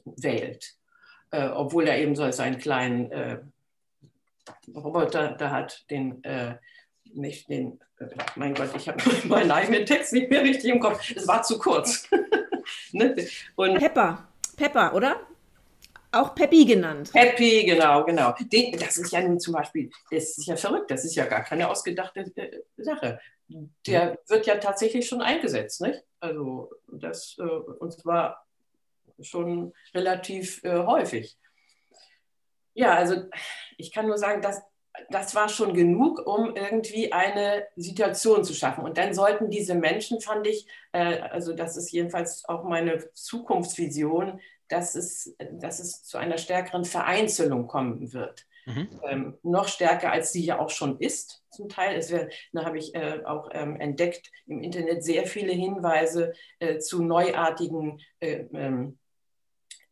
wählt. 0.06 0.76
Äh, 1.32 1.50
obwohl 1.50 1.88
er 1.88 2.00
eben 2.00 2.16
so 2.16 2.24
einen 2.24 2.58
kleinen 2.58 3.12
äh, 3.12 3.40
Roboter 4.76 5.34
da 5.34 5.52
hat, 5.52 5.90
den, 5.90 6.24
äh, 6.24 6.56
nicht 7.14 7.50
den, 7.50 7.80
äh, 8.00 8.08
mein 8.36 8.54
Gott, 8.54 8.70
ich 8.76 8.88
habe 8.88 9.02
meinen 9.28 9.52
eigenen 9.52 9.86
Text 9.86 10.14
nicht 10.14 10.30
mehr 10.30 10.44
richtig 10.44 10.72
im 10.72 10.80
Kopf. 10.80 11.12
Es 11.16 11.28
war 11.28 11.44
zu 11.44 11.58
kurz. 11.58 12.08
ne? 12.92 13.16
Und 13.56 13.78
Pepper, 13.80 14.28
Pepper, 14.56 14.94
oder? 14.94 15.28
Auch 16.12 16.34
Peppy 16.34 16.66
genannt. 16.66 17.12
Peppy, 17.12 17.66
genau, 17.66 18.04
genau. 18.04 18.34
Den, 18.40 18.78
das 18.80 18.98
ist 18.98 19.12
ja 19.12 19.22
nun 19.22 19.40
zum 19.40 19.54
Beispiel, 19.54 19.92
das 20.10 20.38
ist 20.38 20.48
ja 20.48 20.56
verrückt, 20.56 20.90
das 20.90 21.06
ist 21.06 21.16
ja 21.16 21.26
gar 21.26 21.44
keine 21.44 21.70
ausgedachte 21.70 22.32
äh, 22.36 22.62
Sache. 22.78 23.20
Der 23.86 24.20
wird 24.28 24.48
ja 24.48 24.58
tatsächlich 24.58 25.08
schon 25.08 25.22
eingesetzt, 25.22 25.82
nicht? 25.82 26.04
Also 26.20 26.72
das, 26.88 27.36
äh, 27.40 27.44
und 27.44 27.94
zwar 27.94 28.46
schon 29.22 29.74
relativ 29.94 30.64
äh, 30.64 30.84
häufig. 30.86 31.38
Ja, 32.74 32.96
also 32.96 33.24
ich 33.78 33.92
kann 33.92 34.08
nur 34.08 34.18
sagen, 34.18 34.42
dass 34.42 34.62
das 35.10 35.36
war 35.36 35.50
schon 35.50 35.74
genug, 35.74 36.26
um 36.26 36.56
irgendwie 36.56 37.12
eine 37.12 37.68
Situation 37.76 38.44
zu 38.44 38.54
schaffen. 38.54 38.84
Und 38.84 38.98
dann 38.98 39.14
sollten 39.14 39.50
diese 39.50 39.76
Menschen, 39.76 40.20
fand 40.20 40.48
ich, 40.48 40.68
äh, 40.92 41.20
also 41.20 41.54
das 41.54 41.78
ist 41.78 41.92
jedenfalls 41.92 42.44
auch 42.46 42.64
meine 42.64 43.12
Zukunftsvision, 43.14 44.40
dass 44.70 44.96
es, 44.96 45.36
dass 45.52 45.80
es 45.80 46.04
zu 46.04 46.18
einer 46.18 46.38
stärkeren 46.38 46.86
Vereinzelung 46.86 47.68
kommen 47.68 48.14
wird. 48.14 48.46
Mhm. 48.66 48.88
Ähm, 49.08 49.38
noch 49.44 49.68
stärker, 49.68 50.12
als 50.12 50.32
sie 50.32 50.46
ja 50.46 50.60
auch 50.60 50.70
schon 50.70 51.00
ist, 51.00 51.44
zum 51.50 51.70
Teil. 51.70 51.98
Es 51.98 52.12
wär, 52.12 52.30
da 52.54 52.66
habe 52.66 52.78
ich 52.78 52.94
äh, 52.96 53.24
auch 53.26 53.50
ähm, 53.52 53.80
entdeckt 53.80 54.32
im 54.46 54.62
Internet 54.62 55.04
sehr 55.04 55.26
viele 55.26 55.52
Hinweise 55.52 56.34
äh, 56.60 56.78
zu 56.78 57.04
neuartigen 57.04 58.00
äh, 58.20 58.46
ähm, 58.54 58.98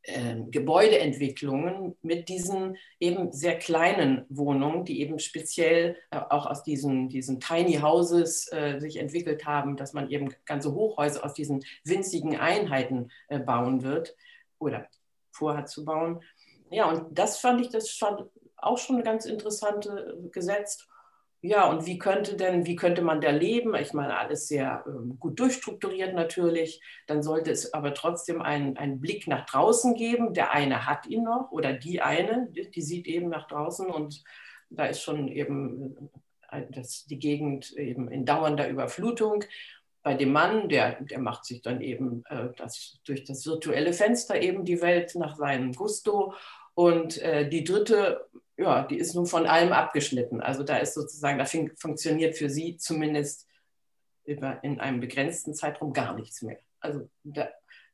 ähm, 0.10 0.52
Gebäudeentwicklungen 0.52 1.98
mit 2.02 2.30
diesen 2.30 2.78
eben 3.00 3.34
sehr 3.34 3.58
kleinen 3.58 4.26
Wohnungen, 4.30 4.86
die 4.86 5.02
eben 5.02 5.20
speziell 5.20 5.98
äh, 6.12 6.20
auch 6.30 6.46
aus 6.46 6.64
diesen, 6.64 7.10
diesen 7.10 7.42
Tiny 7.42 7.80
Houses 7.80 8.50
äh, 8.54 8.80
sich 8.80 8.98
entwickelt 8.98 9.46
haben, 9.46 9.76
dass 9.76 9.92
man 9.92 10.10
eben 10.10 10.34
ganze 10.46 10.74
Hochhäuser 10.74 11.26
aus 11.26 11.34
diesen 11.34 11.66
winzigen 11.84 12.38
Einheiten 12.38 13.10
äh, 13.28 13.40
bauen 13.40 13.84
wird 13.84 14.16
oder 14.60 14.88
vorhat 15.32 15.70
zu 15.70 15.86
bauen. 15.86 16.22
Ja, 16.70 16.90
und 16.90 17.18
das 17.18 17.40
fand 17.40 17.62
ich, 17.62 17.70
das 17.70 17.92
fand 17.92 18.24
auch 18.58 18.78
schon 18.78 18.98
eine 18.98 19.06
ganz 19.06 19.26
interessante 19.26 20.18
äh, 20.26 20.30
gesetzt. 20.30 20.88
Ja, 21.42 21.70
und 21.70 21.86
wie 21.86 22.00
könnte 22.00 22.36
denn, 22.36 22.66
wie 22.66 22.76
könnte 22.76 23.04
man 23.04 23.22
da 23.22 23.30
leben? 23.30 23.76
Ich 23.76 23.94
meine, 23.94 24.18
alles 24.18 24.48
sehr 24.48 24.84
ähm, 24.88 25.18
gut 25.20 25.40
durchstrukturiert 25.40 26.16
natürlich. 26.16 26.82
Dann 27.06 27.22
sollte 27.22 27.52
es 27.52 27.74
aber 27.74 27.94
trotzdem 27.94 28.42
einen, 28.42 28.76
einen 28.76 29.00
Blick 29.00 29.28
nach 29.28 29.46
draußen 29.46 29.94
geben. 29.94 30.34
Der 30.34 30.52
eine 30.52 30.88
hat 30.88 31.06
ihn 31.06 31.24
noch 31.24 31.52
oder 31.52 31.74
die 31.74 32.02
eine, 32.02 32.48
die, 32.52 32.70
die 32.72 32.82
sieht 32.82 33.06
eben 33.06 33.30
nach 33.30 33.48
draußen 33.48 33.88
und 33.88 34.24
da 34.70 34.86
ist 34.86 35.02
schon 35.02 35.28
eben 35.28 36.10
äh, 36.50 36.64
das, 36.72 37.06
die 37.06 37.20
Gegend 37.20 37.72
eben 37.74 38.10
in 38.10 38.26
dauernder 38.26 38.68
Überflutung 38.68 39.44
bei 40.08 40.14
dem 40.14 40.32
Mann, 40.32 40.70
der, 40.70 41.02
der 41.02 41.20
macht 41.20 41.44
sich 41.44 41.62
dann 41.62 41.82
eben 41.82 42.24
äh, 42.30 42.48
das, 42.56 42.98
durch 43.04 43.26
das 43.26 43.46
virtuelle 43.46 43.92
Fenster 43.92 44.42
eben 44.42 44.64
die 44.64 44.80
Welt 44.80 45.16
nach 45.16 45.36
seinem 45.36 45.74
Gusto. 45.74 46.34
Und 46.76 47.22
äh, 47.22 47.50
die 47.50 47.66
dritte, 47.66 48.26
ja, 48.56 48.84
die 48.84 49.00
ist 49.00 49.16
nun 49.16 49.26
von 49.26 49.46
allem 49.46 49.74
abgeschnitten. 49.74 50.40
Also 50.40 50.64
da 50.64 50.78
ist 50.78 50.94
sozusagen, 50.94 51.38
da 51.38 51.46
funktioniert 51.76 52.38
für 52.38 52.50
sie 52.50 52.78
zumindest 52.78 53.48
über, 54.24 54.64
in 54.64 54.80
einem 54.80 55.02
begrenzten 55.02 55.54
Zeitraum 55.54 55.92
gar 55.92 56.16
nichts 56.16 56.42
mehr. 56.42 56.60
Also 56.80 57.10
da, 57.26 57.50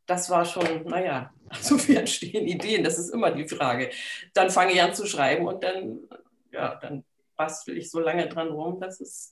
das 0.05 0.29
war 0.29 0.46
schon, 0.46 0.84
naja, 0.84 1.34
so 1.62 1.79
wie 1.88 1.96
entstehen 1.96 2.46
Ideen, 2.46 2.84
das 2.84 3.00
ist 3.00 3.10
immer 3.10 3.32
die 3.32 3.48
Frage. 3.48 3.89
Dann 4.36 4.51
fange 4.51 4.74
ich 4.74 4.84
an 4.84 4.93
zu 4.93 5.08
schreiben 5.08 5.48
und 5.48 5.63
dann, 5.63 6.01
ja, 6.51 6.75
dann 6.75 7.05
bastel 7.36 7.75
ich 7.75 7.89
so 7.89 8.00
lange 8.00 8.27
dran 8.27 8.50
rum, 8.50 8.79
dass 8.79 9.01
es 9.01 9.32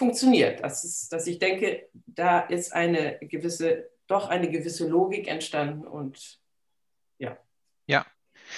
funktioniert. 0.00 0.64
Das 0.64 0.82
ist, 0.82 1.12
dass 1.12 1.26
ich 1.26 1.38
denke, 1.38 1.86
da 2.06 2.40
ist 2.40 2.72
eine 2.72 3.18
gewisse, 3.20 3.90
doch 4.06 4.28
eine 4.30 4.50
gewisse 4.50 4.88
Logik 4.88 5.28
entstanden 5.28 5.86
und 5.86 6.40
ja. 7.18 7.36
Ja, 7.86 8.06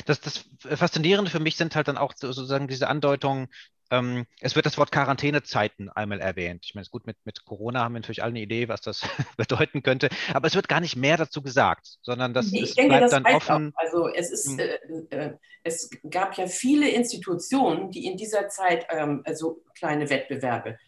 das, 0.07 0.21
das 0.21 0.45
Faszinierende 0.61 1.33
für 1.33 1.41
mich 1.41 1.57
sind 1.57 1.75
halt 1.75 1.89
dann 1.89 1.99
auch 1.99 2.15
sozusagen 2.17 2.69
diese 2.69 2.87
Andeutungen, 2.87 3.49
ähm, 3.91 4.25
es 4.41 4.55
wird 4.55 4.67
das 4.67 4.79
Wort 4.79 4.93
Quarantänezeiten 4.93 5.91
einmal 5.91 6.21
erwähnt. 6.21 6.65
Ich 6.65 6.77
meine, 6.77 6.87
gut, 6.91 7.09
mit, 7.09 7.17
mit 7.25 7.45
Corona 7.45 7.81
haben 7.81 7.95
wir 7.95 7.99
natürlich 7.99 8.23
alle 8.23 8.31
eine 8.31 8.41
Idee, 8.41 8.69
was 8.69 8.81
das 8.81 9.03
bedeuten 9.37 9.83
könnte, 9.83 10.11
aber 10.33 10.47
es 10.47 10.55
wird 10.55 10.69
gar 10.69 10.81
nicht 10.81 10.95
mehr 10.95 11.17
dazu 11.17 11.43
gesagt, 11.43 11.99
sondern 12.03 12.35
das, 12.35 12.53
ich 12.53 12.63
es 12.63 12.75
denke, 12.75 12.91
bleibt 12.91 13.05
das 13.05 13.11
dann 13.11 13.27
offen. 13.27 13.75
Auch. 13.75 13.83
Also 13.83 14.09
es, 14.15 14.31
ist, 14.31 14.49
hm. 14.49 14.59
äh, 14.61 15.17
äh, 15.17 15.37
es 15.65 15.91
gab 16.09 16.39
ja 16.39 16.47
viele 16.47 16.89
Institutionen, 16.89 17.91
die 17.91 18.07
in 18.07 18.17
dieser 18.17 18.49
Zeit 18.49 18.87
ähm, 18.91 19.23
also 19.25 19.65
kleine 19.75 20.09
Wettbewerbe 20.09 20.79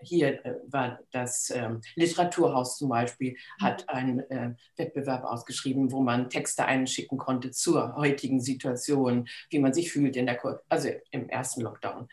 hier 0.00 0.44
äh, 0.44 0.54
war 0.68 1.00
das 1.10 1.50
ähm, 1.50 1.80
Literaturhaus 1.94 2.78
zum 2.78 2.88
Beispiel, 2.88 3.36
hat 3.60 3.82
mhm. 3.82 3.94
einen 3.94 4.30
äh, 4.30 4.54
Wettbewerb 4.76 5.24
ausgeschrieben, 5.24 5.92
wo 5.92 6.00
man 6.00 6.30
Texte 6.30 6.64
einschicken 6.64 7.18
konnte 7.18 7.50
zur 7.50 7.96
heutigen 7.96 8.40
Situation, 8.40 9.28
wie 9.50 9.58
man 9.58 9.72
sich 9.72 9.92
fühlt 9.92 10.16
in 10.16 10.26
der, 10.26 10.40
also 10.68 10.88
im 11.10 11.28
ersten 11.28 11.62
Lockdown. 11.62 12.08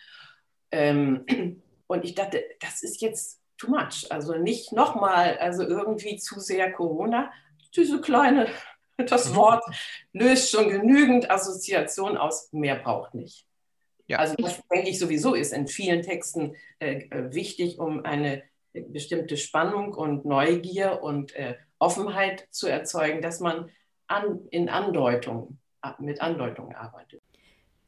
Ähm, 0.72 1.25
und 1.88 2.06
ich 2.06 2.15
dachte, 2.15 2.44
das 2.60 2.84
ist 2.84 3.01
jetzt 3.01 3.41
too 3.58 3.70
much. 3.70 4.12
Also 4.12 4.36
nicht 4.36 4.72
nochmal, 4.72 5.38
also 5.38 5.63
irgendwie 5.63 6.18
zu 6.18 6.39
sehr 6.39 6.72
Corona. 6.72 7.32
Diese 7.75 8.01
kleine, 8.01 8.48
das. 8.98 9.36
Wort 9.36 9.63
löst 10.13 10.51
schon 10.51 10.70
genügend 10.70 11.30
Assoziation 11.30 12.18
aus, 12.18 12.51
mehr 12.51 12.75
braucht 12.75 13.13
nicht. 13.13 13.48
Ja. 14.12 14.20
Also 14.20 14.36
das 14.36 14.62
denke 14.68 14.89
ich 14.89 15.00
sowieso 15.00 15.34
ist 15.34 15.53
in 15.53 15.68
vielen 15.68 16.01
Texten 16.01 16.56
äh, 16.80 17.08
äh, 17.10 17.34
wichtig, 17.34 17.80
um 17.80 18.03
eine 18.06 18.44
bestimmte 18.74 19.38
Spannung 19.38 19.94
und 19.94 20.25
Neugier 20.25 21.01
und 21.01 21.36
äh, 21.36 21.56
Offenheit 21.80 22.48
zu 22.51 22.68
erzeugen, 22.68 23.22
dass 23.22 23.39
man 23.39 23.70
an, 24.08 24.48
in 24.51 24.70
Andeutung, 24.70 25.58
mit 26.00 26.22
Andeutung 26.22 26.74
arbeitet. 26.75 27.22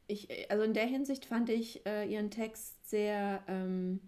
Ich, 0.06 0.50
also 0.50 0.64
in 0.64 0.74
der 0.74 0.86
Hinsicht 0.86 1.24
fand 1.24 1.48
ich 1.48 1.86
äh, 1.86 2.06
Ihren 2.06 2.30
Text 2.30 2.88
sehr 2.88 3.42
ähm, 3.48 4.00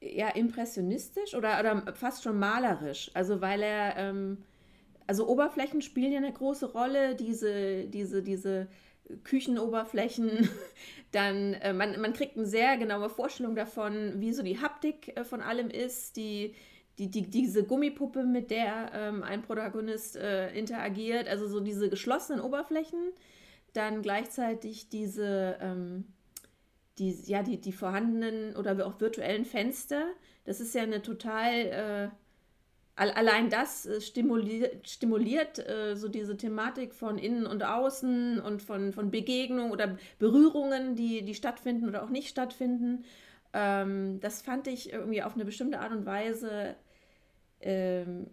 ja, 0.00 0.28
impressionistisch 0.28 1.34
oder, 1.34 1.60
oder 1.60 1.94
fast 1.94 2.22
schon 2.22 2.38
malerisch. 2.38 3.10
Also 3.14 3.40
weil 3.40 3.62
er, 3.62 3.96
ähm, 3.96 4.44
also 5.06 5.26
Oberflächen 5.28 5.82
spielen 5.82 6.12
ja 6.12 6.18
eine 6.18 6.32
große 6.32 6.72
Rolle, 6.72 7.14
diese, 7.14 7.86
diese, 7.86 8.22
diese 8.22 8.68
Küchenoberflächen, 9.22 10.48
dann 11.12 11.54
äh, 11.54 11.72
man, 11.72 12.00
man 12.00 12.12
kriegt 12.12 12.36
eine 12.36 12.46
sehr 12.46 12.76
genaue 12.76 13.08
Vorstellung 13.08 13.54
davon, 13.54 14.20
wie 14.20 14.32
so 14.32 14.42
die 14.42 14.60
Haptik 14.60 15.16
äh, 15.16 15.24
von 15.24 15.40
allem 15.40 15.70
ist, 15.70 16.16
die, 16.16 16.54
die, 16.98 17.10
die, 17.10 17.28
diese 17.28 17.64
Gummipuppe, 17.64 18.24
mit 18.24 18.50
der 18.50 18.90
ähm, 18.94 19.22
ein 19.22 19.42
Protagonist 19.42 20.16
äh, 20.16 20.52
interagiert, 20.56 21.28
also 21.28 21.46
so 21.48 21.60
diese 21.60 21.88
geschlossenen 21.88 22.40
Oberflächen, 22.40 23.12
dann 23.72 24.02
gleichzeitig 24.02 24.88
diese, 24.88 25.58
ähm, 25.60 26.04
die, 26.98 27.12
ja, 27.26 27.42
die, 27.42 27.60
die 27.60 27.72
vorhandenen 27.72 28.56
oder 28.56 28.86
auch 28.86 29.00
virtuellen 29.00 29.44
Fenster. 29.44 30.06
Das 30.44 30.60
ist 30.60 30.74
ja 30.74 30.82
eine 30.82 31.02
total 31.02 31.52
äh, 31.52 32.08
allein 32.96 33.50
das 33.50 33.86
äh, 33.86 34.00
stimuliert, 34.00 34.88
stimuliert 34.88 35.58
äh, 35.58 35.96
so 35.96 36.08
diese 36.08 36.36
Thematik 36.36 36.94
von 36.94 37.18
innen 37.18 37.46
und 37.46 37.64
außen 37.64 38.40
und 38.40 38.62
von, 38.62 38.92
von 38.92 39.10
Begegnungen 39.10 39.72
oder 39.72 39.98
Berührungen, 40.18 40.94
die, 40.94 41.22
die 41.22 41.34
stattfinden 41.34 41.88
oder 41.88 42.04
auch 42.04 42.10
nicht 42.10 42.28
stattfinden. 42.28 43.04
Ähm, 43.52 44.20
das 44.20 44.42
fand 44.42 44.68
ich 44.68 44.92
irgendwie 44.92 45.22
auf 45.22 45.34
eine 45.34 45.44
bestimmte 45.44 45.80
Art 45.80 45.92
und 45.92 46.06
Weise 46.06 46.76
ähm, 47.60 48.26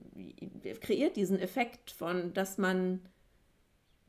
kreiert 0.81 1.15
diesen 1.15 1.39
Effekt 1.39 1.91
von, 1.91 2.33
dass 2.33 2.57
man, 2.57 2.99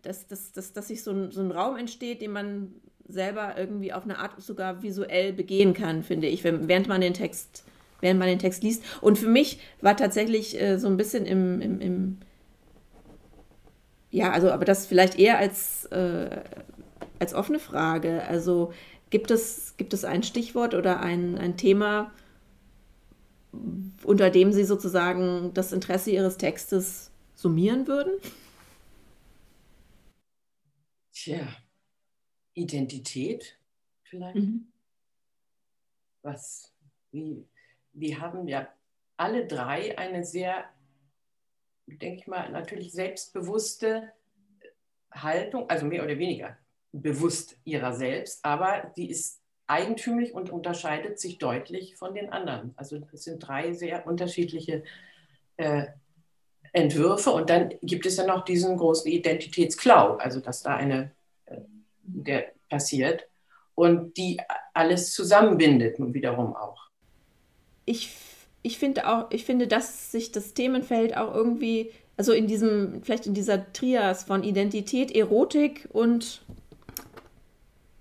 dass, 0.03 0.27
dass, 0.27 0.53
dass, 0.53 0.73
dass 0.73 0.89
sich 0.89 1.03
so 1.03 1.13
ein, 1.13 1.31
so 1.31 1.41
ein 1.41 1.51
Raum 1.51 1.77
entsteht, 1.77 2.21
den 2.21 2.33
man 2.33 2.75
selber 3.09 3.55
irgendwie 3.57 3.93
auf 3.93 4.05
eine 4.05 4.19
Art 4.19 4.41
sogar 4.41 4.83
visuell 4.83 5.33
begehen 5.33 5.75
kann, 5.75 6.03
finde 6.03 6.27
ich, 6.27 6.45
während 6.45 6.89
man 6.89 7.01
den 7.01 7.15
Text 7.15 7.65
während 8.03 8.19
man 8.19 8.29
den 8.29 8.39
Text 8.39 8.63
liest. 8.63 8.85
Und 9.01 9.19
für 9.19 9.29
mich 9.29 9.59
war 9.81 9.97
tatsächlich 9.97 10.61
äh, 10.61 10.77
so 10.79 10.89
ein 10.89 10.99
bisschen 10.99 11.25
im, 11.25 11.63
im, 11.63 11.81
im, 11.81 12.19
ja, 14.11 14.31
also, 14.33 14.51
aber 14.51 14.67
das 14.67 14.85
vielleicht 14.85 15.19
eher 15.19 15.39
als, 15.39 15.87
äh, 15.87 16.43
als 17.19 17.33
offene 17.33 17.59
Frage. 17.59 18.25
Also 18.25 18.75
gibt 19.09 19.31
es, 19.31 19.75
gibt 19.79 19.95
es 19.95 20.05
ein 20.05 20.23
Stichwort 20.23 20.75
oder 20.75 21.01
ein, 21.01 21.39
ein 21.39 21.57
Thema, 21.57 22.13
unter 24.03 24.31
dem 24.31 24.53
Sie 24.53 24.65
sozusagen 24.65 25.55
das 25.55 25.73
Interesse 25.73 26.11
Ihres 26.11 26.37
Textes 26.37 27.11
summieren 27.35 27.87
würden? 27.87 28.13
Tja, 31.13 31.47
Identität 32.55 33.59
vielleicht. 34.03 34.37
Mhm. 34.37 34.67
Was, 36.23 36.73
wie, 37.11 37.45
wir 37.93 38.21
haben 38.21 38.49
ja 38.49 38.69
alle 39.17 39.47
drei 39.47 39.97
eine 39.99 40.25
sehr, 40.25 40.65
denke 41.87 42.21
ich 42.21 42.27
mal, 42.27 42.51
natürlich 42.51 42.93
selbstbewusste 42.93 44.13
Haltung, 45.11 45.69
also 45.69 45.87
mehr 45.87 46.05
oder 46.05 46.19
weniger 46.19 46.57
bewusst 46.93 47.57
ihrer 47.65 47.95
selbst, 47.95 48.45
aber 48.45 48.93
die 48.97 49.11
ist 49.11 49.41
eigentümlich 49.67 50.35
und 50.35 50.51
unterscheidet 50.51 51.19
sich 51.19 51.39
deutlich 51.39 51.97
von 51.97 52.15
den 52.15 52.31
anderen. 52.31 52.75
Also 52.77 53.01
es 53.13 53.25
sind 53.25 53.39
drei 53.39 53.73
sehr 53.73 54.07
unterschiedliche 54.07 54.83
äh, 55.57 55.87
Entwürfe 56.73 57.31
und 57.31 57.49
dann 57.49 57.75
gibt 57.83 58.07
es 58.07 58.17
ja 58.17 58.27
noch 58.27 58.45
diesen 58.45 58.77
großen 58.77 59.11
Identitätsklau, 59.11 60.17
also 60.17 60.41
dass 60.41 60.63
da 60.63 60.77
eine, 60.77 61.13
äh, 61.47 61.61
der 62.03 62.53
passiert 62.69 63.29
und 63.75 64.17
die 64.17 64.41
alles 64.75 65.13
zusammenbindet 65.15 65.99
nun 65.99 66.13
wiederum 66.13 66.55
auch 66.55 66.92
ich, 67.85 68.15
ich 68.63 68.79
finde 68.79 69.09
auch, 69.09 69.31
ich 69.31 69.45
finde, 69.45 69.67
dass 69.67 70.13
sich 70.13 70.33
das 70.33 70.55
Themenfeld 70.55 71.17
auch 71.17 71.35
irgendwie, 71.35 71.91
also 72.17 72.33
in 72.33 72.47
diesem, 72.47 73.03
vielleicht 73.03 73.27
in 73.27 73.35
dieser 73.35 73.73
Trias 73.73 74.25
von 74.25 74.43
Identität, 74.43 75.15
Erotik 75.15 75.89
und, 75.93 76.43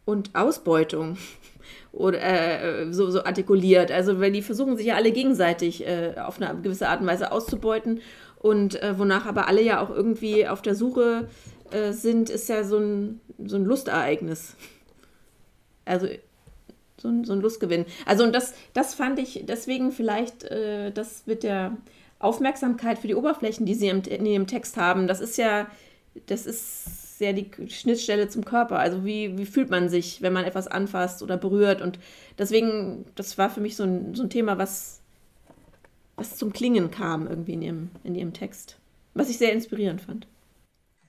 und 0.05 0.35
Ausbeutung 0.35 1.17
oder 1.91 2.21
äh, 2.21 2.93
so, 2.93 3.09
so 3.09 3.23
artikuliert. 3.23 3.91
Also 3.91 4.19
weil 4.19 4.31
die 4.31 4.41
versuchen 4.41 4.77
sich 4.77 4.87
ja 4.87 4.95
alle 4.95 5.11
gegenseitig 5.11 5.85
äh, 5.87 6.15
auf 6.17 6.41
eine 6.41 6.59
gewisse 6.61 6.89
Art 6.89 7.01
und 7.01 7.07
Weise 7.07 7.31
auszubeuten 7.31 8.01
und 8.39 8.81
äh, 8.81 8.97
wonach 8.97 9.25
aber 9.25 9.47
alle 9.47 9.61
ja 9.61 9.81
auch 9.81 9.89
irgendwie 9.89 10.47
auf 10.47 10.61
der 10.61 10.75
Suche 10.75 11.27
äh, 11.71 11.91
sind, 11.91 12.29
ist 12.29 12.49
ja 12.49 12.63
so 12.63 12.77
ein, 12.77 13.21
so 13.45 13.55
ein 13.55 13.65
Lustereignis. 13.65 14.55
Also 15.85 16.07
so 17.01 17.09
ein, 17.09 17.23
so 17.23 17.33
ein 17.33 17.41
Lustgewinn. 17.41 17.85
Also 18.05 18.23
und 18.23 18.33
das, 18.33 18.53
das 18.73 18.93
fand 18.93 19.19
ich 19.19 19.43
deswegen 19.47 19.91
vielleicht, 19.91 20.43
äh, 20.45 20.91
das 20.91 21.25
mit 21.25 21.43
der 21.43 21.77
Aufmerksamkeit 22.19 22.99
für 22.99 23.07
die 23.07 23.15
Oberflächen, 23.15 23.65
die 23.65 23.75
sie 23.75 23.87
im, 23.89 24.01
in 24.03 24.25
ihrem 24.25 24.47
Text 24.47 24.77
haben, 24.77 25.07
das 25.07 25.21
ist 25.21 25.37
ja, 25.37 25.67
das 26.27 26.45
ist 26.45 27.19
ja 27.19 27.33
die 27.33 27.49
Schnittstelle 27.69 28.27
zum 28.27 28.45
Körper. 28.45 28.79
Also 28.79 29.05
wie, 29.05 29.37
wie 29.37 29.45
fühlt 29.45 29.69
man 29.69 29.89
sich, 29.89 30.21
wenn 30.21 30.33
man 30.33 30.45
etwas 30.45 30.67
anfasst 30.67 31.23
oder 31.23 31.37
berührt? 31.37 31.81
Und 31.81 31.99
deswegen, 32.37 33.05
das 33.15 33.37
war 33.37 33.49
für 33.49 33.61
mich 33.61 33.75
so 33.75 33.83
ein, 33.83 34.13
so 34.15 34.23
ein 34.23 34.29
Thema, 34.29 34.57
was, 34.57 35.01
was 36.15 36.37
zum 36.37 36.53
Klingen 36.53 36.91
kam 36.91 37.27
irgendwie 37.27 37.53
in 37.53 37.61
ihrem, 37.61 37.89
in 38.03 38.15
ihrem 38.15 38.33
Text. 38.33 38.77
Was 39.13 39.29
ich 39.29 39.37
sehr 39.37 39.53
inspirierend 39.53 40.01
fand. 40.01 40.27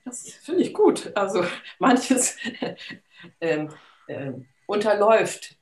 Das 0.05 0.29
finde 0.41 0.61
ich 0.61 0.73
gut. 0.73 1.11
Also 1.15 1.43
manches 1.79 2.37
ähm, 3.41 3.69
äh, 4.07 4.33
unterläuft 4.65 5.55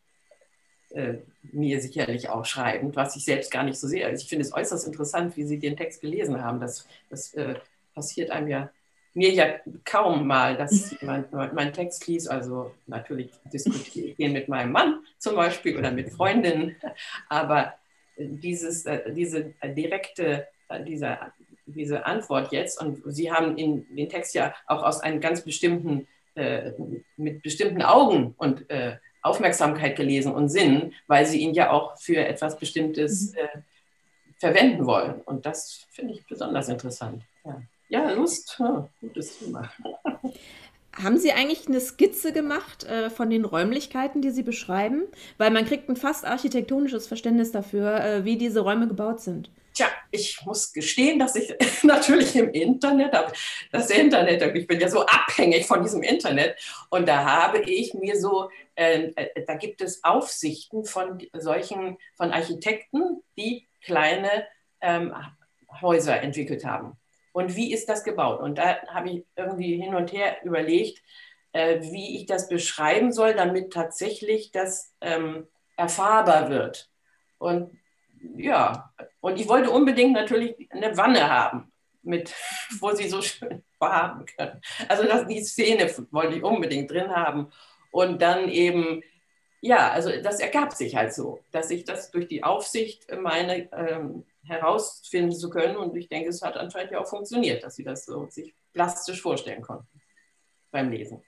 äh, 0.95 1.19
mir 1.51 1.81
sicherlich 1.81 2.29
auch 2.29 2.45
schreibend, 2.45 2.95
was 2.95 3.15
ich 3.15 3.25
selbst 3.25 3.51
gar 3.51 3.63
nicht 3.63 3.79
so 3.79 3.87
sehe. 3.87 4.05
Also 4.05 4.23
ich 4.23 4.29
finde 4.29 4.45
es 4.45 4.53
äußerst 4.53 4.87
interessant, 4.87 5.35
wie 5.37 5.43
Sie 5.43 5.59
den 5.59 5.77
Text 5.77 6.01
gelesen 6.01 6.43
haben. 6.43 6.59
Das, 6.59 6.87
das 7.09 7.33
äh, 7.33 7.55
passiert 7.93 8.31
einem 8.31 8.47
ja, 8.47 8.69
mir 9.13 9.31
ja 9.31 9.55
kaum 9.83 10.27
mal, 10.27 10.55
dass 10.55 10.95
jemand 10.99 11.31
meinen 11.31 11.73
Text 11.73 12.07
liest. 12.07 12.29
Also 12.29 12.73
natürlich 12.87 13.31
diskutiere 13.51 14.07
ich 14.07 14.15
den 14.15 14.33
mit 14.33 14.47
meinem 14.47 14.71
Mann 14.71 14.99
zum 15.17 15.35
Beispiel 15.35 15.77
oder 15.77 15.91
mit 15.91 16.11
Freundinnen. 16.11 16.75
Aber 17.29 17.73
dieses, 18.17 18.85
äh, 18.85 19.11
diese 19.13 19.53
direkte, 19.63 20.47
äh, 20.69 20.83
dieser 20.83 21.33
diese 21.65 22.05
Antwort 22.05 22.51
jetzt. 22.51 22.81
Und 22.81 23.01
Sie 23.05 23.31
haben 23.31 23.57
in, 23.57 23.85
den 23.95 24.09
Text 24.09 24.33
ja 24.35 24.53
auch 24.67 24.83
aus 24.83 24.99
einem 24.99 25.19
ganz 25.19 25.41
bestimmten, 25.41 26.07
äh, 26.35 26.71
mit 27.17 27.41
bestimmten 27.43 27.81
Augen 27.81 28.33
und 28.37 28.69
äh, 28.69 28.97
Aufmerksamkeit 29.21 29.95
gelesen 29.95 30.33
und 30.33 30.49
Sinn, 30.49 30.93
weil 31.07 31.25
Sie 31.25 31.39
ihn 31.39 31.53
ja 31.53 31.71
auch 31.71 31.97
für 31.97 32.17
etwas 32.17 32.57
Bestimmtes 32.57 33.31
mhm. 33.31 33.37
äh, 33.37 33.61
verwenden 34.37 34.85
wollen. 34.85 35.21
Und 35.21 35.45
das 35.45 35.85
finde 35.91 36.13
ich 36.13 36.25
besonders 36.27 36.69
interessant. 36.69 37.23
Ja, 37.45 37.61
ja 37.89 38.11
Lust, 38.11 38.57
ja, 38.59 38.87
gutes 38.99 39.39
Thema. 39.39 39.71
Haben 41.01 41.17
Sie 41.17 41.31
eigentlich 41.31 41.67
eine 41.67 41.79
Skizze 41.79 42.33
gemacht 42.33 42.83
äh, 42.83 43.09
von 43.09 43.29
den 43.29 43.45
Räumlichkeiten, 43.45 44.21
die 44.21 44.31
Sie 44.31 44.43
beschreiben? 44.43 45.03
Weil 45.37 45.49
man 45.49 45.65
kriegt 45.65 45.87
ein 45.87 45.95
fast 45.95 46.25
architektonisches 46.25 47.07
Verständnis 47.07 47.51
dafür, 47.51 48.03
äh, 48.03 48.25
wie 48.25 48.37
diese 48.37 48.59
Räume 48.59 48.87
gebaut 48.87 49.21
sind. 49.21 49.49
Tja, 49.81 49.89
ich 50.11 50.45
muss 50.45 50.71
gestehen, 50.71 51.17
dass 51.17 51.35
ich 51.35 51.55
natürlich 51.83 52.35
im 52.35 52.51
Internet 52.51 53.13
habe. 53.13 53.33
Das 53.71 53.89
Internet, 53.89 54.55
ich 54.55 54.67
bin 54.67 54.79
ja 54.79 54.87
so 54.87 55.03
abhängig 55.07 55.65
von 55.65 55.81
diesem 55.81 56.03
Internet. 56.03 56.55
Und 56.91 57.07
da 57.07 57.25
habe 57.25 57.61
ich 57.61 57.95
mir 57.95 58.19
so, 58.19 58.51
äh, 58.75 59.11
äh 59.15 59.43
da 59.47 59.55
gibt 59.55 59.81
es 59.81 60.03
Aufsichten 60.03 60.85
von 60.85 61.17
solchen, 61.33 61.97
von 62.15 62.31
Architekten, 62.31 63.23
die 63.35 63.67
kleine 63.83 64.45
ähm, 64.81 65.15
Häuser 65.81 66.21
entwickelt 66.21 66.63
haben. 66.63 66.99
Und 67.33 67.55
wie 67.55 67.73
ist 67.73 67.89
das 67.89 68.03
gebaut? 68.03 68.39
Und 68.39 68.59
da 68.59 68.85
habe 68.85 69.09
ich 69.09 69.25
irgendwie 69.35 69.81
hin 69.81 69.95
und 69.95 70.13
her 70.13 70.37
überlegt, 70.43 71.01
äh, 71.53 71.81
wie 71.81 72.19
ich 72.19 72.27
das 72.27 72.49
beschreiben 72.49 73.11
soll, 73.11 73.33
damit 73.33 73.73
tatsächlich 73.73 74.51
das 74.51 74.93
ähm, 75.01 75.47
erfahrbar 75.75 76.51
wird. 76.51 76.87
Und 77.39 77.80
ja, 78.37 78.91
und 79.19 79.39
ich 79.39 79.47
wollte 79.47 79.69
unbedingt 79.69 80.13
natürlich 80.13 80.71
eine 80.71 80.95
Wanne 80.97 81.29
haben, 81.29 81.71
mit, 82.03 82.33
wo 82.79 82.91
sie 82.91 83.07
so 83.07 83.21
schön 83.21 83.63
baden 83.79 84.25
können. 84.25 84.61
Also 84.87 85.03
das, 85.03 85.27
die 85.27 85.43
Szene 85.43 85.89
wollte 86.11 86.35
ich 86.35 86.43
unbedingt 86.43 86.91
drin 86.91 87.09
haben. 87.15 87.51
Und 87.91 88.21
dann 88.21 88.49
eben, 88.49 89.03
ja, 89.59 89.91
also 89.91 90.11
das 90.21 90.39
ergab 90.39 90.73
sich 90.73 90.95
halt 90.95 91.13
so, 91.13 91.39
dass 91.51 91.69
ich 91.71 91.83
das 91.83 92.11
durch 92.11 92.27
die 92.27 92.43
Aufsicht 92.43 93.05
meine 93.19 93.69
ähm, 93.73 94.25
herausfinden 94.43 95.35
zu 95.35 95.49
können. 95.49 95.75
Und 95.75 95.95
ich 95.95 96.07
denke, 96.07 96.29
es 96.29 96.41
hat 96.41 96.57
anscheinend 96.57 96.91
ja 96.91 96.99
auch 96.99 97.07
funktioniert, 97.07 97.63
dass 97.63 97.75
sie 97.75 97.83
das 97.83 98.05
so 98.05 98.27
sich 98.29 98.53
plastisch 98.73 99.21
vorstellen 99.21 99.61
konnten 99.61 99.87
beim 100.71 100.89
Lesen. 100.89 101.21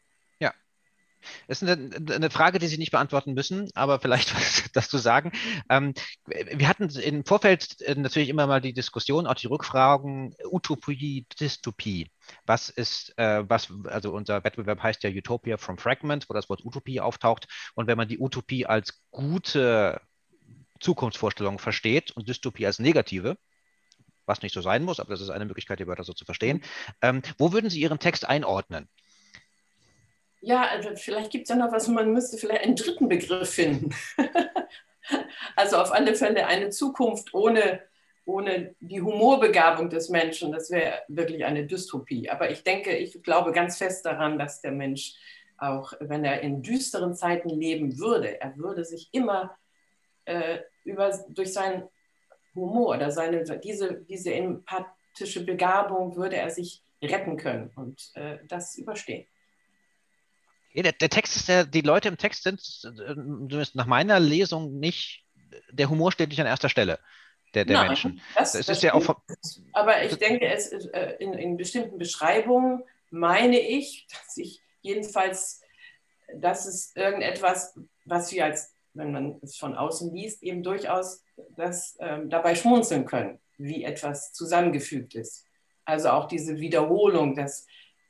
Das 1.47 1.61
ist 1.61 1.69
eine, 1.69 1.89
eine, 2.13 2.29
Frage, 2.29 2.59
die 2.59 2.67
Sie 2.67 2.77
nicht 2.77 2.91
beantworten 2.91 3.33
müssen, 3.33 3.69
aber 3.73 3.99
vielleicht 3.99 4.33
was 4.35 4.71
dazu 4.73 4.97
sagen. 4.97 5.31
Ähm, 5.69 5.93
wir 6.25 6.67
hatten 6.67 6.89
im 6.89 7.25
Vorfeld 7.25 7.81
äh, 7.81 7.95
natürlich 7.95 8.29
immer 8.29 8.47
mal 8.47 8.61
die 8.61 8.73
Diskussion, 8.73 9.27
auch 9.27 9.35
die 9.35 9.47
Rückfragen 9.47 10.35
Utopie, 10.45 11.25
Dystopie. 11.39 12.09
Was 12.45 12.69
ist, 12.69 13.17
äh, 13.17 13.47
was, 13.47 13.71
also 13.85 14.13
unser 14.13 14.43
Wettbewerb 14.43 14.81
heißt 14.81 15.03
ja 15.03 15.09
Utopia 15.09 15.57
from 15.57 15.77
Fragment, 15.77 16.29
wo 16.29 16.33
das 16.33 16.49
Wort 16.49 16.63
Utopie 16.63 16.99
auftaucht. 16.99 17.47
Und 17.75 17.87
wenn 17.87 17.97
man 17.97 18.07
die 18.07 18.19
Utopie 18.19 18.65
als 18.65 19.01
gute 19.11 20.01
Zukunftsvorstellung 20.79 21.59
versteht 21.59 22.11
und 22.11 22.27
Dystopie 22.27 22.65
als 22.65 22.79
negative, 22.79 23.37
was 24.25 24.41
nicht 24.41 24.53
so 24.53 24.61
sein 24.61 24.83
muss, 24.83 24.99
aber 24.99 25.09
das 25.11 25.21
ist 25.21 25.29
eine 25.29 25.45
Möglichkeit, 25.45 25.79
die 25.79 25.87
Wörter 25.87 26.03
so 26.03 26.13
zu 26.13 26.25
verstehen. 26.25 26.63
Ähm, 27.01 27.21
wo 27.37 27.51
würden 27.51 27.69
Sie 27.69 27.81
Ihren 27.81 27.99
Text 27.99 28.27
einordnen? 28.27 28.87
Ja, 30.45 30.67
also 30.67 30.89
vielleicht 30.95 31.31
gibt 31.31 31.43
es 31.43 31.49
ja 31.49 31.55
noch 31.55 31.71
was, 31.71 31.87
man 31.87 32.11
müsste 32.11 32.37
vielleicht 32.37 32.65
einen 32.65 32.75
dritten 32.75 33.07
Begriff 33.07 33.49
finden. 33.49 33.95
also 35.55 35.77
auf 35.77 35.93
alle 35.93 36.15
Fälle 36.15 36.45
eine 36.47 36.69
Zukunft 36.69 37.33
ohne, 37.33 37.79
ohne 38.25 38.75
die 38.81 39.01
Humorbegabung 39.01 39.89
des 39.89 40.09
Menschen, 40.09 40.51
das 40.51 40.69
wäre 40.69 41.01
wirklich 41.07 41.45
eine 41.45 41.65
Dystopie. 41.65 42.29
Aber 42.29 42.51
ich 42.51 42.61
denke, 42.61 42.93
ich 42.97 43.23
glaube 43.23 43.53
ganz 43.53 43.77
fest 43.77 44.05
daran, 44.05 44.37
dass 44.37 44.59
der 44.59 44.73
Mensch, 44.73 45.15
auch 45.59 45.93
wenn 46.01 46.25
er 46.25 46.41
in 46.41 46.61
düsteren 46.61 47.15
Zeiten 47.15 47.47
leben 47.47 47.97
würde, 47.97 48.41
er 48.41 48.57
würde 48.57 48.83
sich 48.83 49.07
immer 49.13 49.57
äh, 50.25 50.59
über, 50.83 51.17
durch 51.29 51.53
seinen 51.53 51.87
Humor 52.53 52.97
oder 52.97 53.11
seine, 53.11 53.45
diese, 53.59 53.93
diese 53.93 54.33
empathische 54.33 55.45
Begabung 55.45 56.17
würde 56.17 56.35
er 56.35 56.49
sich 56.49 56.83
retten 57.01 57.37
können 57.37 57.71
und 57.77 58.11
äh, 58.15 58.39
das 58.49 58.77
überstehen. 58.77 59.25
Der, 60.75 60.91
der, 60.91 61.09
Text 61.09 61.35
ist 61.35 61.47
der, 61.47 61.65
die 61.65 61.81
Leute 61.81 62.07
im 62.07 62.17
Text 62.17 62.43
sind, 62.43 62.59
zumindest 62.61 63.75
nach 63.75 63.85
meiner 63.85 64.19
Lesung, 64.19 64.79
nicht, 64.79 65.23
der 65.71 65.89
Humor 65.89 66.11
steht 66.11 66.29
nicht 66.29 66.41
an 66.41 66.47
erster 66.47 66.69
Stelle 66.69 66.99
der, 67.53 67.65
der 67.65 67.77
Nein, 67.77 67.87
Menschen. 67.87 68.21
Das, 68.35 68.53
das, 68.53 68.65
das 68.65 68.77
ist 68.77 68.83
ja 68.83 68.93
auch. 68.93 69.15
Aber 69.73 70.03
ich 70.03 70.15
denke, 70.15 70.47
es 70.47 70.71
äh, 70.71 71.15
in, 71.19 71.33
in 71.33 71.57
bestimmten 71.57 71.97
Beschreibungen 71.97 72.83
meine 73.11 73.59
ich, 73.59 74.07
dass 74.11 74.37
ich 74.37 74.61
jedenfalls, 74.81 75.61
dass 76.35 76.65
es 76.65 76.95
irgendetwas, 76.95 77.77
was 78.05 78.31
wir 78.31 78.45
als 78.45 78.73
wenn 78.95 79.11
man 79.11 79.39
es 79.41 79.57
von 79.57 79.75
außen 79.75 80.13
liest, 80.13 80.43
eben 80.43 80.61
durchaus 80.61 81.23
das, 81.55 81.97
ähm, 81.99 82.29
dabei 82.29 82.53
schmunzeln 82.53 83.05
können, 83.05 83.39
wie 83.57 83.83
etwas 83.83 84.33
zusammengefügt 84.33 85.15
ist. 85.15 85.47
Also 85.83 86.09
auch 86.09 86.27
diese 86.27 86.57
Wiederholung, 86.57 87.35
dass 87.35 87.65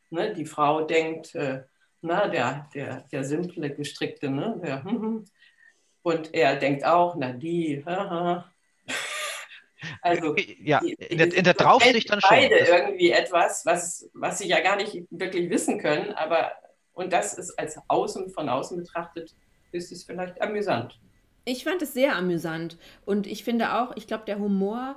ne, 0.10 0.34
die 0.34 0.46
Frau 0.46 0.84
denkt, 0.84 1.36
äh, 1.36 1.64
na, 2.04 2.28
der, 2.28 2.70
der, 2.74 3.06
der 3.12 3.24
simple, 3.24 3.74
gestrickte, 3.74 4.30
ne, 4.30 4.60
der, 4.64 4.84
hm, 4.84 5.02
hm. 5.02 5.26
und 6.04 6.34
er 6.34 6.56
denkt 6.56 6.86
auch, 6.86 7.16
na, 7.18 7.32
die, 7.32 7.84
haha. 7.86 8.50
Also 10.02 10.34
ja, 10.38 10.80
die, 10.80 10.94
in, 10.94 11.18
der, 11.18 11.34
in 11.34 11.44
der 11.44 11.56
Draufsicht 11.56 12.10
dann 12.10 12.22
schon. 12.22 12.30
Beide 12.30 12.56
irgendwie 12.56 13.12
etwas, 13.12 13.66
was, 13.66 14.10
was 14.14 14.38
sie 14.38 14.48
ja 14.48 14.62
gar 14.62 14.78
nicht 14.78 15.04
wirklich 15.10 15.50
wissen 15.50 15.78
können, 15.78 16.14
aber 16.14 16.54
und 16.94 17.12
das 17.12 17.34
ist 17.34 17.60
als 17.60 17.78
außen 17.90 18.30
von 18.30 18.48
außen 18.48 18.78
betrachtet 18.78 19.36
ist 19.74 19.92
es 19.92 20.04
vielleicht 20.04 20.42
amüsant. 20.42 21.00
Ich 21.46 21.64
fand 21.64 21.82
es 21.82 21.94
sehr 21.94 22.16
amüsant. 22.16 22.78
Und 23.06 23.28
ich 23.28 23.44
finde 23.44 23.74
auch, 23.74 23.96
ich 23.98 24.08
glaube, 24.08 24.24
der 24.26 24.40
Humor, 24.40 24.96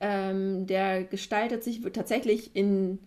ähm, 0.00 0.66
der 0.66 1.04
gestaltet 1.04 1.62
sich 1.62 1.82
tatsächlich 1.92 2.56
in, 2.56 2.98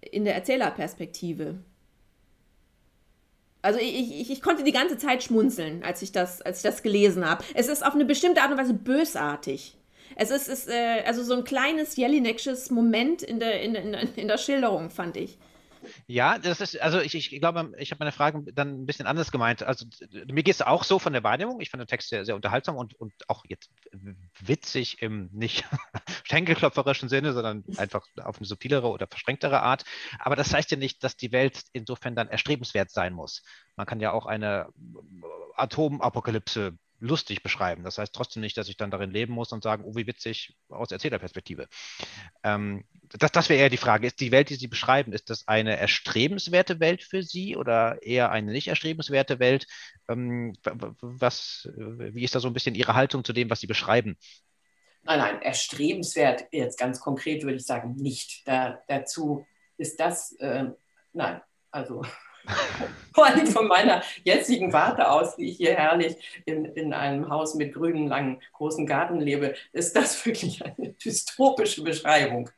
in 0.00 0.24
der 0.24 0.34
Erzählerperspektive. 0.34 1.56
Also 3.66 3.80
ich, 3.80 4.20
ich, 4.20 4.30
ich, 4.30 4.42
konnte 4.42 4.62
die 4.62 4.70
ganze 4.70 4.96
Zeit 4.96 5.24
schmunzeln, 5.24 5.82
als 5.82 6.00
ich 6.00 6.12
das, 6.12 6.40
als 6.40 6.58
ich 6.58 6.62
das 6.62 6.84
gelesen 6.84 7.28
habe. 7.28 7.42
Es 7.52 7.66
ist 7.66 7.84
auf 7.84 7.94
eine 7.94 8.04
bestimmte 8.04 8.40
Art 8.40 8.52
und 8.52 8.58
Weise 8.58 8.74
bösartig. 8.74 9.76
Es 10.14 10.30
ist, 10.30 10.48
ist 10.48 10.68
äh, 10.68 11.02
also 11.04 11.24
so 11.24 11.34
ein 11.34 11.42
kleines 11.42 11.96
Jelinecksches 11.96 12.70
Moment 12.70 13.22
in 13.22 13.40
der, 13.40 13.60
in, 13.62 13.74
in, 13.74 13.94
in 13.94 14.28
der 14.28 14.38
Schilderung, 14.38 14.90
fand 14.90 15.16
ich. 15.16 15.36
Ja, 16.06 16.38
das 16.38 16.60
ist, 16.60 16.80
also 16.80 17.00
ich, 17.00 17.14
ich 17.14 17.40
glaube, 17.40 17.72
ich 17.78 17.90
habe 17.90 18.00
meine 18.00 18.12
Frage 18.12 18.42
dann 18.52 18.82
ein 18.82 18.86
bisschen 18.86 19.06
anders 19.06 19.32
gemeint. 19.32 19.62
Also 19.62 19.86
mir 20.26 20.42
geht 20.42 20.54
es 20.54 20.62
auch 20.62 20.84
so 20.84 20.98
von 20.98 21.12
der 21.12 21.22
Wahrnehmung. 21.24 21.60
Ich 21.60 21.70
fand 21.70 21.80
den 21.80 21.88
Text 21.88 22.08
sehr, 22.08 22.24
sehr 22.24 22.34
unterhaltsam 22.34 22.76
und, 22.76 22.94
und 22.94 23.12
auch 23.28 23.44
jetzt 23.48 23.70
witzig 24.40 25.02
im 25.02 25.28
nicht 25.32 25.64
schenkelklopferischen 26.24 27.08
Sinne, 27.08 27.32
sondern 27.32 27.64
einfach 27.76 28.06
auf 28.22 28.38
eine 28.38 28.46
subtilere 28.46 28.88
oder 28.88 29.06
verschränktere 29.06 29.62
Art. 29.62 29.84
Aber 30.18 30.36
das 30.36 30.52
heißt 30.52 30.70
ja 30.70 30.76
nicht, 30.76 31.02
dass 31.04 31.16
die 31.16 31.32
Welt 31.32 31.62
insofern 31.72 32.14
dann 32.14 32.28
erstrebenswert 32.28 32.90
sein 32.90 33.12
muss. 33.12 33.42
Man 33.76 33.86
kann 33.86 34.00
ja 34.00 34.12
auch 34.12 34.26
eine 34.26 34.68
Atomapokalypse 35.54 36.76
lustig 37.00 37.42
beschreiben. 37.42 37.84
Das 37.84 37.98
heißt 37.98 38.14
trotzdem 38.14 38.40
nicht, 38.40 38.56
dass 38.56 38.68
ich 38.68 38.76
dann 38.76 38.90
darin 38.90 39.10
leben 39.10 39.32
muss 39.32 39.52
und 39.52 39.62
sagen, 39.62 39.84
oh, 39.84 39.94
wie 39.94 40.06
witzig 40.06 40.56
aus 40.68 40.90
Erzählerperspektive. 40.90 41.68
Ähm, 42.42 42.84
das 43.18 43.32
das 43.32 43.48
wäre 43.48 43.60
eher 43.60 43.70
die 43.70 43.76
Frage. 43.76 44.06
Ist 44.06 44.20
die 44.20 44.32
Welt, 44.32 44.50
die 44.50 44.56
Sie 44.56 44.68
beschreiben, 44.68 45.12
ist 45.12 45.30
das 45.30 45.46
eine 45.46 45.76
erstrebenswerte 45.76 46.80
Welt 46.80 47.02
für 47.02 47.22
Sie 47.22 47.56
oder 47.56 48.02
eher 48.02 48.30
eine 48.30 48.52
nicht 48.52 48.68
erstrebenswerte 48.68 49.38
Welt? 49.38 49.66
Ähm, 50.08 50.54
was, 51.00 51.68
wie 51.74 52.24
ist 52.24 52.34
da 52.34 52.40
so 52.40 52.48
ein 52.48 52.54
bisschen 52.54 52.74
Ihre 52.74 52.94
Haltung 52.94 53.24
zu 53.24 53.32
dem, 53.32 53.50
was 53.50 53.60
Sie 53.60 53.66
beschreiben? 53.66 54.16
Nein, 55.02 55.18
nein, 55.20 55.42
erstrebenswert 55.42 56.46
jetzt 56.50 56.78
ganz 56.78 57.00
konkret 57.00 57.44
würde 57.44 57.56
ich 57.56 57.64
sagen 57.64 57.94
nicht. 57.94 58.46
Da, 58.46 58.82
dazu 58.88 59.46
ist 59.76 60.00
das, 60.00 60.32
äh, 60.40 60.64
nein, 61.12 61.40
also 61.70 62.02
vor 63.14 63.26
allem 63.26 63.46
von 63.46 63.66
meiner 63.66 64.02
jetzigen 64.24 64.72
Warte 64.72 65.10
aus, 65.10 65.38
wie 65.38 65.50
ich 65.50 65.56
hier 65.56 65.74
herrlich 65.74 66.16
in, 66.44 66.66
in 66.66 66.92
einem 66.92 67.28
Haus 67.28 67.54
mit 67.54 67.72
grünen, 67.74 68.08
langen, 68.08 68.42
großen 68.52 68.86
Garten 68.86 69.20
lebe, 69.20 69.54
ist 69.72 69.96
das 69.96 70.24
wirklich 70.26 70.64
eine 70.64 70.92
dystopische 70.92 71.82
Beschreibung. 71.82 72.50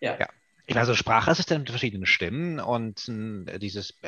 Ja. 0.00 0.16
ja. 0.18 0.28
Ich 0.66 0.74
weiß, 0.74 0.80
also 0.80 0.94
Sprachassistent 0.94 1.60
mit 1.60 1.70
verschiedenen 1.70 2.06
Stimmen 2.06 2.58
und 2.58 3.06
äh, 3.08 3.58
dieses 3.58 4.00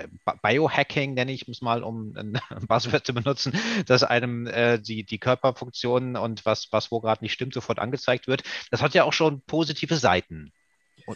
Biohacking, 0.43 1.13
nenne 1.13 1.33
ich 1.33 1.47
es 1.47 1.61
mal, 1.61 1.83
um 1.83 2.17
ein 2.17 2.41
Buzzword 2.67 3.05
zu 3.05 3.13
benutzen, 3.13 3.53
dass 3.87 4.03
einem 4.03 4.47
äh, 4.47 4.79
die, 4.79 5.05
die 5.05 5.19
Körperfunktionen 5.19 6.17
und 6.17 6.47
was, 6.47 6.69
was 6.73 6.91
wo 6.91 7.01
gerade 7.01 7.23
nicht 7.23 7.35
stimmt, 7.35 7.53
sofort 7.53 7.79
angezeigt 7.79 8.27
wird. 8.27 8.43
Das 8.71 8.81
hat 8.81 8.95
ja 8.95 9.05
auch 9.05 9.13
schon 9.13 9.43
positive 9.43 9.97
Seiten, 9.97 10.51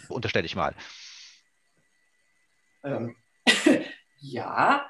unterstelle 0.09 0.45
ich 0.45 0.57
mal. 0.57 0.75
Ähm, 2.85 3.17
ja, 4.21 4.87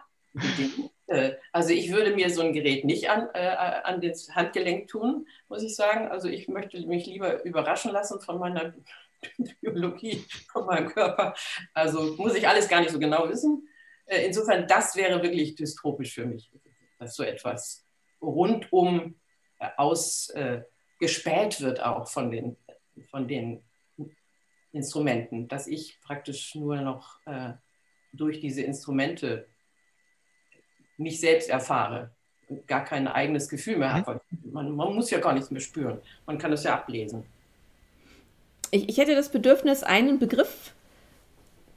äh, 1.06 1.32
also 1.52 1.70
ich 1.70 1.92
würde 1.92 2.14
mir 2.14 2.30
so 2.30 2.42
ein 2.42 2.52
Gerät 2.52 2.84
nicht 2.84 3.10
an, 3.10 3.28
äh, 3.34 3.48
an 3.48 4.00
das 4.00 4.34
Handgelenk 4.34 4.88
tun, 4.88 5.26
muss 5.48 5.62
ich 5.62 5.74
sagen. 5.74 6.08
Also 6.08 6.28
ich 6.28 6.48
möchte 6.48 6.80
mich 6.86 7.06
lieber 7.06 7.42
überraschen 7.44 7.92
lassen 7.92 8.20
von 8.20 8.38
meiner 8.38 8.74
Biologie 9.60 10.24
von 10.50 10.66
meinem 10.66 10.88
Körper. 10.88 11.34
Also 11.74 12.14
muss 12.16 12.34
ich 12.34 12.46
alles 12.46 12.68
gar 12.68 12.80
nicht 12.80 12.90
so 12.90 12.98
genau 12.98 13.28
wissen. 13.28 13.68
Äh, 14.06 14.26
insofern, 14.26 14.66
das 14.66 14.96
wäre 14.96 15.22
wirklich 15.22 15.54
dystropisch 15.54 16.14
für 16.14 16.26
mich, 16.26 16.50
dass 16.98 17.16
so 17.16 17.22
etwas 17.22 17.84
rundum 18.20 19.16
äh, 19.58 19.68
ausgespäht 19.76 21.60
wird 21.60 21.82
auch 21.82 22.08
von 22.08 22.30
den, 22.30 22.56
von 23.10 23.26
den 23.26 23.62
Instrumenten, 24.72 25.48
dass 25.48 25.66
ich 25.66 26.00
praktisch 26.00 26.54
nur 26.54 26.76
noch 26.76 27.18
äh, 27.26 27.54
durch 28.12 28.40
diese 28.40 28.62
Instrumente 28.62 29.46
mich 30.96 31.20
selbst 31.20 31.48
erfahre 31.48 32.10
und 32.48 32.66
gar 32.66 32.84
kein 32.84 33.08
eigenes 33.08 33.48
Gefühl 33.48 33.78
mehr 33.78 33.90
mhm. 33.90 34.06
habe. 34.06 34.20
Man, 34.52 34.74
man, 34.74 34.94
muss 34.94 35.10
ja 35.10 35.18
gar 35.18 35.32
nichts 35.32 35.50
mehr 35.50 35.60
spüren. 35.60 36.00
Man 36.26 36.38
kann 36.38 36.50
das 36.50 36.64
ja 36.64 36.74
ablesen. 36.74 37.24
Ich, 38.70 38.88
ich 38.88 38.98
hätte 38.98 39.14
das 39.14 39.30
Bedürfnis, 39.30 39.82
einen 39.82 40.18
Begriff 40.18 40.74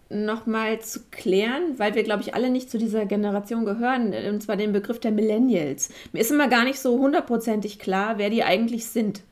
nochmal 0.10 0.80
zu 0.80 1.02
klären, 1.10 1.80
weil 1.80 1.96
wir, 1.96 2.04
glaube 2.04 2.22
ich, 2.22 2.36
alle 2.36 2.50
nicht 2.50 2.70
zu 2.70 2.78
dieser 2.78 3.06
Generation 3.06 3.66
gehören, 3.66 4.14
und 4.14 4.42
zwar 4.42 4.58
den 4.58 4.74
Begriff 4.74 5.00
der 5.00 5.12
Millennials. 5.12 5.90
Mir 6.12 6.22
ist 6.22 6.32
immer 6.32 6.48
gar 6.48 6.66
nicht 6.66 6.80
so 6.80 7.00
hundertprozentig 7.00 7.80
klar, 7.80 8.18
wer 8.18 8.30
die 8.30 8.44
eigentlich 8.44 8.86
sind. 8.88 9.24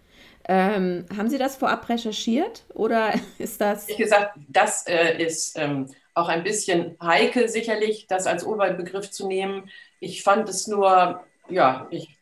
Ähm, 0.47 1.05
haben 1.15 1.29
Sie 1.29 1.37
das 1.37 1.55
vorab 1.55 1.87
recherchiert 1.87 2.63
oder 2.73 3.13
ist 3.37 3.61
das? 3.61 3.87
Wie 3.87 3.95
gesagt, 3.95 4.37
das 4.49 4.87
äh, 4.87 5.23
ist 5.23 5.57
ähm, 5.57 5.87
auch 6.21 6.29
ein 6.29 6.43
bisschen 6.43 6.95
heikel, 7.01 7.49
sicherlich, 7.49 8.07
das 8.07 8.27
als 8.27 8.45
Oberbegriff 8.45 9.10
zu 9.12 9.27
nehmen. 9.27 9.69
Ich 9.99 10.23
fand 10.23 10.47
es 10.47 10.67
nur, 10.67 11.23
ja, 11.49 11.88
ich 11.89 12.17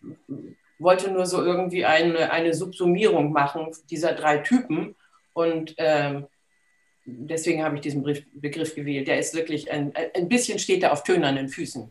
wollte 0.80 1.12
nur 1.12 1.26
so 1.26 1.44
irgendwie 1.44 1.86
eine, 1.86 2.32
eine 2.32 2.54
Subsumierung 2.54 3.32
machen 3.32 3.72
dieser 3.90 4.14
drei 4.14 4.38
Typen 4.38 4.96
und 5.34 5.76
ähm, 5.78 6.28
deswegen 7.06 7.64
habe 7.64 7.76
ich 7.76 7.82
diesen 7.82 8.04
Begriff 8.34 8.76
gewählt. 8.76 9.08
Der 9.08 9.20
ist 9.20 9.36
wirklich 9.36 9.72
ein, 9.72 9.94
ein 10.16 10.30
bisschen 10.30 10.60
steht 10.60 10.84
er 10.84 10.94
auf 10.94 11.04
tönernen 11.04 11.50
Füßen. 11.50 11.90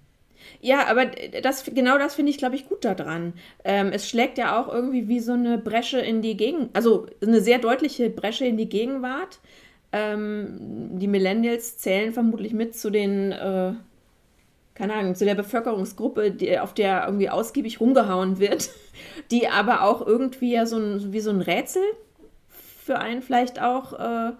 Ja, 0.60 0.86
aber 0.86 1.06
das, 1.06 1.64
genau 1.64 1.98
das 1.98 2.14
finde 2.14 2.30
ich, 2.30 2.38
glaube 2.38 2.56
ich, 2.56 2.68
gut 2.68 2.84
daran. 2.84 3.34
Ähm, 3.64 3.90
es 3.92 4.08
schlägt 4.08 4.38
ja 4.38 4.60
auch 4.60 4.72
irgendwie 4.72 5.08
wie 5.08 5.20
so 5.20 5.32
eine 5.32 5.58
Bresche 5.58 6.00
in 6.00 6.22
die 6.22 6.36
Gegenwart, 6.36 6.70
also 6.74 7.06
eine 7.22 7.40
sehr 7.40 7.58
deutliche 7.58 8.08
Bresche 8.08 8.46
in 8.46 8.56
die 8.56 8.68
Gegenwart. 8.68 9.40
Ähm, 9.92 10.98
die 10.98 11.08
Millennials 11.08 11.78
zählen 11.78 12.12
vermutlich 12.12 12.52
mit 12.52 12.76
zu 12.76 12.90
den, 12.90 13.32
äh, 13.32 13.72
keine 14.74 14.94
Ahnung, 14.94 15.14
zu 15.14 15.24
der 15.24 15.34
Bevölkerungsgruppe, 15.34 16.30
die, 16.30 16.58
auf 16.58 16.74
der 16.74 17.04
irgendwie 17.06 17.30
ausgiebig 17.30 17.80
rumgehauen 17.80 18.38
wird, 18.38 18.70
die 19.30 19.48
aber 19.48 19.82
auch 19.82 20.06
irgendwie 20.06 20.52
ja 20.52 20.66
so 20.66 20.76
ein, 20.76 21.12
wie 21.12 21.20
so 21.20 21.30
ein 21.30 21.40
Rätsel 21.40 21.82
für 22.84 22.98
einen 22.98 23.22
vielleicht 23.22 23.60
auch 23.60 23.92
äh, 23.98 24.32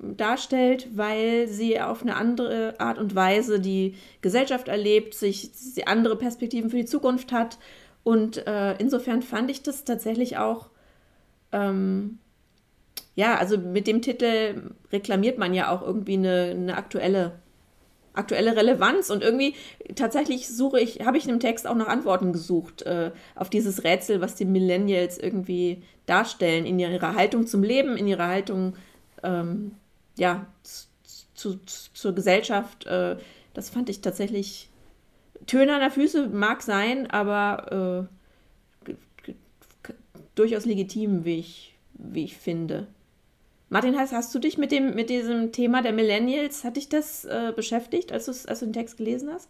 darstellt, 0.00 0.88
weil 0.94 1.48
sie 1.48 1.80
auf 1.80 2.02
eine 2.02 2.16
andere 2.16 2.74
Art 2.78 2.98
und 2.98 3.14
Weise 3.14 3.60
die 3.60 3.94
Gesellschaft 4.20 4.68
erlebt, 4.68 5.14
sich 5.14 5.50
andere 5.86 6.16
Perspektiven 6.16 6.70
für 6.70 6.76
die 6.76 6.84
Zukunft 6.84 7.32
hat. 7.32 7.58
Und 8.02 8.46
äh, 8.46 8.74
insofern 8.78 9.22
fand 9.22 9.50
ich 9.50 9.62
das 9.62 9.84
tatsächlich 9.84 10.38
auch, 10.38 10.70
ähm, 11.52 12.18
ja, 13.20 13.36
also 13.36 13.58
mit 13.58 13.86
dem 13.86 14.00
Titel 14.00 14.72
reklamiert 14.90 15.36
man 15.36 15.52
ja 15.52 15.70
auch 15.70 15.82
irgendwie 15.82 16.14
eine, 16.14 16.54
eine 16.56 16.74
aktuelle, 16.74 17.32
aktuelle 18.14 18.56
Relevanz. 18.56 19.10
Und 19.10 19.22
irgendwie 19.22 19.54
tatsächlich 19.94 20.48
suche 20.48 20.80
ich, 20.80 21.04
habe 21.04 21.18
ich 21.18 21.24
in 21.24 21.30
dem 21.30 21.38
Text 21.38 21.66
auch 21.66 21.74
nach 21.74 21.88
Antworten 21.88 22.32
gesucht 22.32 22.80
äh, 22.80 23.10
auf 23.34 23.50
dieses 23.50 23.84
Rätsel, 23.84 24.22
was 24.22 24.36
die 24.36 24.46
Millennials 24.46 25.18
irgendwie 25.18 25.82
darstellen 26.06 26.64
in 26.64 26.78
ihrer 26.78 27.14
Haltung 27.14 27.46
zum 27.46 27.62
Leben, 27.62 27.98
in 27.98 28.06
ihrer 28.06 28.26
Haltung 28.26 28.74
ähm, 29.22 29.72
ja, 30.16 30.46
zu, 30.62 31.58
zu, 31.66 31.92
zur 31.92 32.14
Gesellschaft. 32.14 32.86
Äh, 32.86 33.18
das 33.52 33.68
fand 33.68 33.90
ich 33.90 34.00
tatsächlich. 34.00 34.70
Töne 35.46 35.74
an 35.74 35.80
der 35.80 35.90
Füße 35.90 36.28
mag 36.28 36.62
sein, 36.62 37.10
aber 37.10 38.08
äh, 38.88 39.34
durchaus 40.34 40.64
legitim, 40.64 41.26
wie 41.26 41.38
ich, 41.38 41.74
wie 41.92 42.24
ich 42.24 42.38
finde. 42.38 42.86
Martin, 43.70 43.96
hast, 43.96 44.12
hast 44.12 44.34
du 44.34 44.40
dich 44.40 44.58
mit, 44.58 44.72
dem, 44.72 44.96
mit 44.96 45.10
diesem 45.10 45.52
Thema 45.52 45.80
der 45.80 45.92
Millennials, 45.92 46.64
hat 46.64 46.76
dich 46.76 46.88
das 46.88 47.24
äh, 47.24 47.52
beschäftigt, 47.54 48.10
als, 48.10 48.28
als 48.46 48.58
du 48.58 48.66
den 48.66 48.72
Text 48.72 48.96
gelesen 48.96 49.32
hast? 49.32 49.48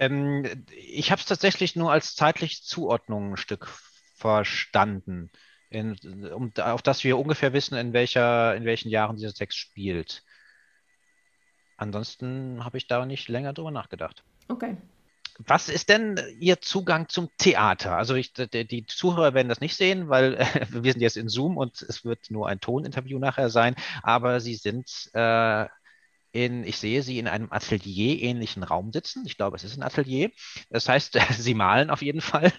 Ähm, 0.00 0.44
ich 0.76 1.12
habe 1.12 1.20
es 1.20 1.26
tatsächlich 1.26 1.76
nur 1.76 1.92
als 1.92 2.16
zeitliche 2.16 2.62
Zuordnung 2.62 3.34
ein 3.34 3.36
Stück 3.36 3.68
verstanden 4.16 5.30
in, 5.70 5.96
um, 6.32 6.52
auf 6.60 6.82
das 6.82 7.04
wir 7.04 7.16
ungefähr 7.16 7.52
wissen, 7.52 7.76
in, 7.76 7.92
welcher, 7.92 8.56
in 8.56 8.64
welchen 8.64 8.88
Jahren 8.88 9.16
dieser 9.16 9.32
Text 9.32 9.56
spielt. 9.56 10.24
Ansonsten 11.76 12.64
habe 12.64 12.76
ich 12.76 12.88
da 12.88 13.06
nicht 13.06 13.28
länger 13.28 13.52
drüber 13.52 13.70
nachgedacht. 13.70 14.24
Okay. 14.48 14.76
Was 15.46 15.68
ist 15.68 15.88
denn 15.88 16.20
Ihr 16.38 16.60
Zugang 16.60 17.08
zum 17.08 17.30
Theater? 17.38 17.96
Also 17.96 18.14
ich, 18.14 18.32
die, 18.34 18.66
die, 18.66 18.84
Zuhörer 18.86 19.32
werden 19.32 19.48
das 19.48 19.60
nicht 19.60 19.76
sehen, 19.76 20.08
weil 20.08 20.34
äh, 20.34 20.44
wir 20.70 20.92
sind 20.92 21.00
jetzt 21.00 21.16
in 21.16 21.28
Zoom 21.28 21.56
und 21.56 21.80
es 21.82 22.04
wird 22.04 22.30
nur 22.30 22.48
ein 22.48 22.60
Toninterview 22.60 23.18
nachher 23.18 23.48
sein, 23.48 23.74
aber 24.02 24.40
Sie 24.40 24.54
sind 24.54 25.10
äh, 25.14 25.66
in, 26.32 26.64
ich 26.64 26.78
sehe 26.78 27.02
sie 27.02 27.18
in 27.18 27.26
einem 27.26 27.50
Atelier-ähnlichen 27.50 28.62
Raum 28.62 28.92
sitzen. 28.92 29.24
Ich 29.26 29.36
glaube, 29.36 29.56
es 29.56 29.64
ist 29.64 29.76
ein 29.76 29.82
Atelier. 29.82 30.30
Das 30.68 30.88
heißt, 30.88 31.18
sie 31.38 31.54
malen 31.54 31.90
auf 31.90 32.02
jeden 32.02 32.20
Fall. 32.20 32.52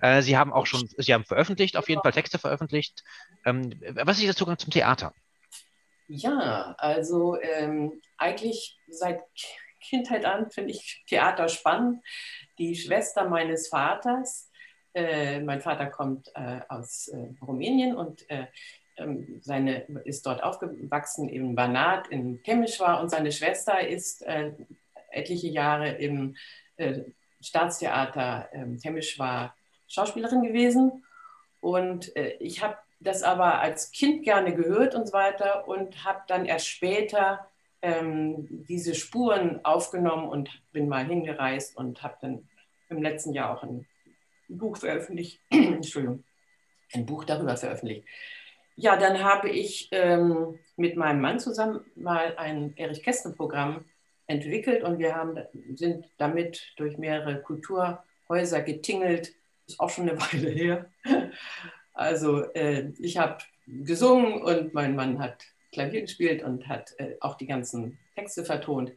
Äh, 0.00 0.22
sie 0.22 0.38
haben 0.38 0.52
auch 0.52 0.66
schon, 0.66 0.88
sie 0.96 1.12
haben 1.12 1.24
veröffentlicht, 1.24 1.76
auf 1.76 1.88
jeden 1.88 2.02
Fall 2.02 2.12
Texte 2.12 2.38
veröffentlicht. 2.38 3.04
Ähm, 3.44 3.70
was 4.02 4.18
ist 4.18 4.24
Ihr 4.24 4.36
Zugang 4.36 4.58
zum 4.58 4.70
Theater? 4.70 5.12
Ja, 6.08 6.74
also 6.78 7.38
ähm, 7.40 8.00
eigentlich 8.16 8.78
seit 8.88 9.20
Kindheit 9.80 10.24
an 10.24 10.50
finde 10.50 10.70
ich 10.70 11.04
Theater 11.06 11.48
spannend. 11.48 12.02
Die 12.58 12.74
Schwester 12.74 13.28
meines 13.28 13.68
Vaters, 13.68 14.50
äh, 14.94 15.40
mein 15.40 15.60
Vater 15.60 15.86
kommt 15.86 16.30
äh, 16.34 16.60
aus 16.68 17.08
äh, 17.08 17.34
Rumänien 17.40 17.96
und 17.96 18.28
äh, 18.30 18.46
ähm, 18.96 19.40
seine, 19.42 19.82
ist 20.04 20.26
dort 20.26 20.42
aufgewachsen 20.42 21.28
in 21.28 21.54
Banat 21.54 22.08
in 22.08 22.42
Temeschwar 22.42 23.00
und 23.00 23.10
seine 23.10 23.30
Schwester 23.32 23.86
ist 23.86 24.22
äh, 24.22 24.52
etliche 25.10 25.48
Jahre 25.48 25.90
im 25.90 26.36
äh, 26.76 27.02
Staatstheater 27.40 28.48
äh, 28.52 28.76
Temeschwar 28.76 29.54
Schauspielerin 29.86 30.42
gewesen. 30.42 31.04
Und 31.60 32.12
ich 32.38 32.62
habe 32.62 32.76
das 33.00 33.24
aber 33.24 33.60
als 33.60 33.90
Kind 33.90 34.22
gerne 34.22 34.54
gehört 34.54 34.94
und 34.94 35.08
so 35.08 35.12
weiter 35.12 35.66
und 35.66 36.04
habe 36.04 36.20
dann 36.28 36.44
erst 36.44 36.68
später 36.68 37.47
ähm, 37.82 38.64
diese 38.66 38.94
Spuren 38.94 39.64
aufgenommen 39.64 40.28
und 40.28 40.50
bin 40.72 40.88
mal 40.88 41.04
hingereist 41.04 41.76
und 41.76 42.02
habe 42.02 42.16
dann 42.20 42.48
im 42.88 43.02
letzten 43.02 43.32
Jahr 43.32 43.56
auch 43.56 43.62
ein 43.62 43.86
Buch 44.48 44.76
veröffentlicht, 44.76 45.40
Entschuldigung, 45.50 46.24
ein 46.94 47.06
Buch 47.06 47.24
darüber 47.24 47.56
veröffentlicht. 47.56 48.06
Ja, 48.76 48.96
dann 48.96 49.22
habe 49.22 49.50
ich 49.50 49.88
ähm, 49.90 50.58
mit 50.76 50.96
meinem 50.96 51.20
Mann 51.20 51.40
zusammen 51.40 51.84
mal 51.96 52.36
ein 52.36 52.76
Erich 52.76 53.02
Kästner-Programm 53.02 53.84
entwickelt 54.28 54.84
und 54.84 54.98
wir 54.98 55.16
haben, 55.16 55.38
sind 55.74 56.06
damit 56.18 56.72
durch 56.76 56.96
mehrere 56.96 57.42
Kulturhäuser 57.42 58.62
getingelt. 58.62 59.34
Ist 59.66 59.80
auch 59.80 59.90
schon 59.90 60.08
eine 60.08 60.20
Weile 60.32 60.50
her. 60.50 60.86
Also 61.92 62.44
äh, 62.54 62.92
ich 63.00 63.18
habe 63.18 63.38
gesungen 63.66 64.42
und 64.42 64.74
mein 64.74 64.94
Mann 64.94 65.18
hat 65.18 65.44
Klavier 65.72 66.02
gespielt 66.02 66.42
und 66.42 66.68
hat 66.68 66.94
äh, 66.98 67.16
auch 67.20 67.36
die 67.36 67.46
ganzen 67.46 67.98
Texte 68.14 68.44
vertont. 68.44 68.92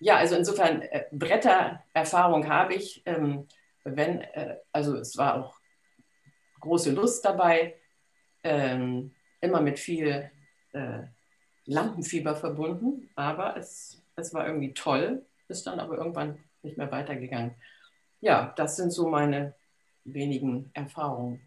Ja, 0.00 0.16
also 0.16 0.36
insofern 0.36 0.82
äh, 0.82 1.04
Brettererfahrung 1.12 2.48
habe 2.48 2.74
ich. 2.74 3.02
Ähm, 3.06 3.46
wenn, 3.84 4.20
äh, 4.20 4.56
also 4.72 4.96
es 4.96 5.16
war 5.16 5.36
auch 5.36 5.58
große 6.60 6.92
Lust 6.92 7.24
dabei. 7.24 7.74
Ähm, 8.44 9.12
immer 9.40 9.60
mit 9.60 9.78
viel 9.78 10.30
äh, 10.72 11.00
Lampenfieber 11.66 12.34
verbunden, 12.34 13.10
aber 13.14 13.56
es, 13.56 14.02
es 14.16 14.32
war 14.32 14.46
irgendwie 14.46 14.72
toll, 14.72 15.24
ist 15.48 15.66
dann 15.66 15.80
aber 15.80 15.98
irgendwann 15.98 16.38
nicht 16.62 16.76
mehr 16.76 16.90
weitergegangen. 16.90 17.54
Ja, 18.20 18.52
das 18.56 18.76
sind 18.76 18.90
so 18.90 19.08
meine 19.08 19.54
wenigen 20.04 20.70
Erfahrungen 20.74 21.40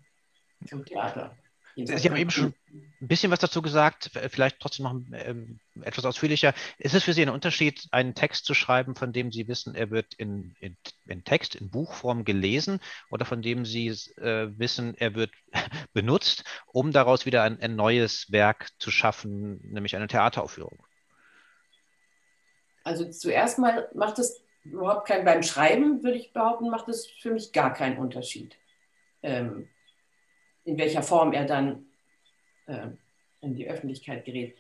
zum 0.68 0.86
Theater. 0.86 1.36
Sie 1.76 2.10
haben 2.10 2.18
eben 2.18 2.30
schon 2.30 2.54
ein 2.74 3.08
bisschen 3.08 3.32
was 3.32 3.40
dazu 3.40 3.62
gesagt, 3.62 4.12
vielleicht 4.30 4.60
trotzdem 4.60 4.84
noch 4.84 4.96
ähm, 5.14 5.60
etwas 5.82 6.06
ausführlicher. 6.06 6.54
Ist 6.78 6.94
es 6.94 7.04
für 7.04 7.14
Sie 7.14 7.22
ein 7.22 7.30
Unterschied, 7.30 7.88
einen 7.92 8.14
Text 8.14 8.46
zu 8.46 8.54
schreiben, 8.54 8.96
von 8.96 9.14
dem 9.14 9.32
Sie 9.32 9.48
wissen, 9.48 9.76
er 9.76 9.90
wird 9.90 10.14
in, 10.16 10.56
in, 10.60 10.78
in 11.08 11.24
Text, 11.24 11.56
in 11.56 11.70
Buchform 11.70 12.26
gelesen 12.26 12.80
oder 13.10 13.26
von 13.26 13.42
dem 13.42 13.66
Sie 13.66 13.88
äh, 13.88 14.48
wissen, 14.58 14.96
er 14.98 15.16
wird 15.16 15.32
benutzt, 15.94 16.44
um 16.68 16.92
daraus 16.92 17.26
wieder 17.26 17.44
ein, 17.44 17.60
ein 17.62 17.76
neues 17.76 18.32
Werk 18.32 18.70
zu 18.80 18.92
schaffen, 18.92 19.60
nämlich 19.64 19.96
eine 19.96 20.08
Theateraufführung? 20.08 20.86
Also 22.84 23.10
zuerst 23.10 23.60
mal 23.60 23.90
macht 23.94 24.20
es 24.20 24.44
überhaupt 24.64 25.08
keinen, 25.08 25.26
beim 25.26 25.44
Schreiben 25.44 26.04
würde 26.04 26.18
ich 26.18 26.34
behaupten, 26.34 26.70
macht 26.70 26.88
es 26.90 27.08
für 27.08 27.32
mich 27.32 27.52
gar 27.52 27.74
keinen 27.74 27.98
Unterschied. 27.98 28.56
Ähm, 29.24 29.68
in 30.72 30.78
welcher 30.78 31.04
Form 31.04 31.34
er 31.34 31.44
dann 31.44 31.86
äh, 32.68 32.88
in 33.42 33.56
die 33.56 33.70
Öffentlichkeit 33.70 34.24
gerät. 34.24 34.56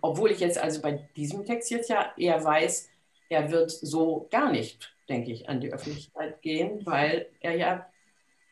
Obwohl 0.00 0.30
ich 0.30 0.38
jetzt 0.38 0.58
also 0.58 0.80
bei 0.80 1.08
diesem 1.16 1.44
Text 1.44 1.70
jetzt 1.72 1.90
ja 1.90 2.12
eher 2.16 2.42
weiß, 2.42 2.88
er 3.28 3.50
wird 3.50 3.72
so 3.72 4.28
gar 4.30 4.52
nicht, 4.52 4.94
denke 5.08 5.32
ich, 5.32 5.48
an 5.48 5.60
die 5.60 5.72
Öffentlichkeit 5.72 6.40
gehen, 6.40 6.86
weil 6.86 7.26
er 7.40 7.56
ja 7.56 7.86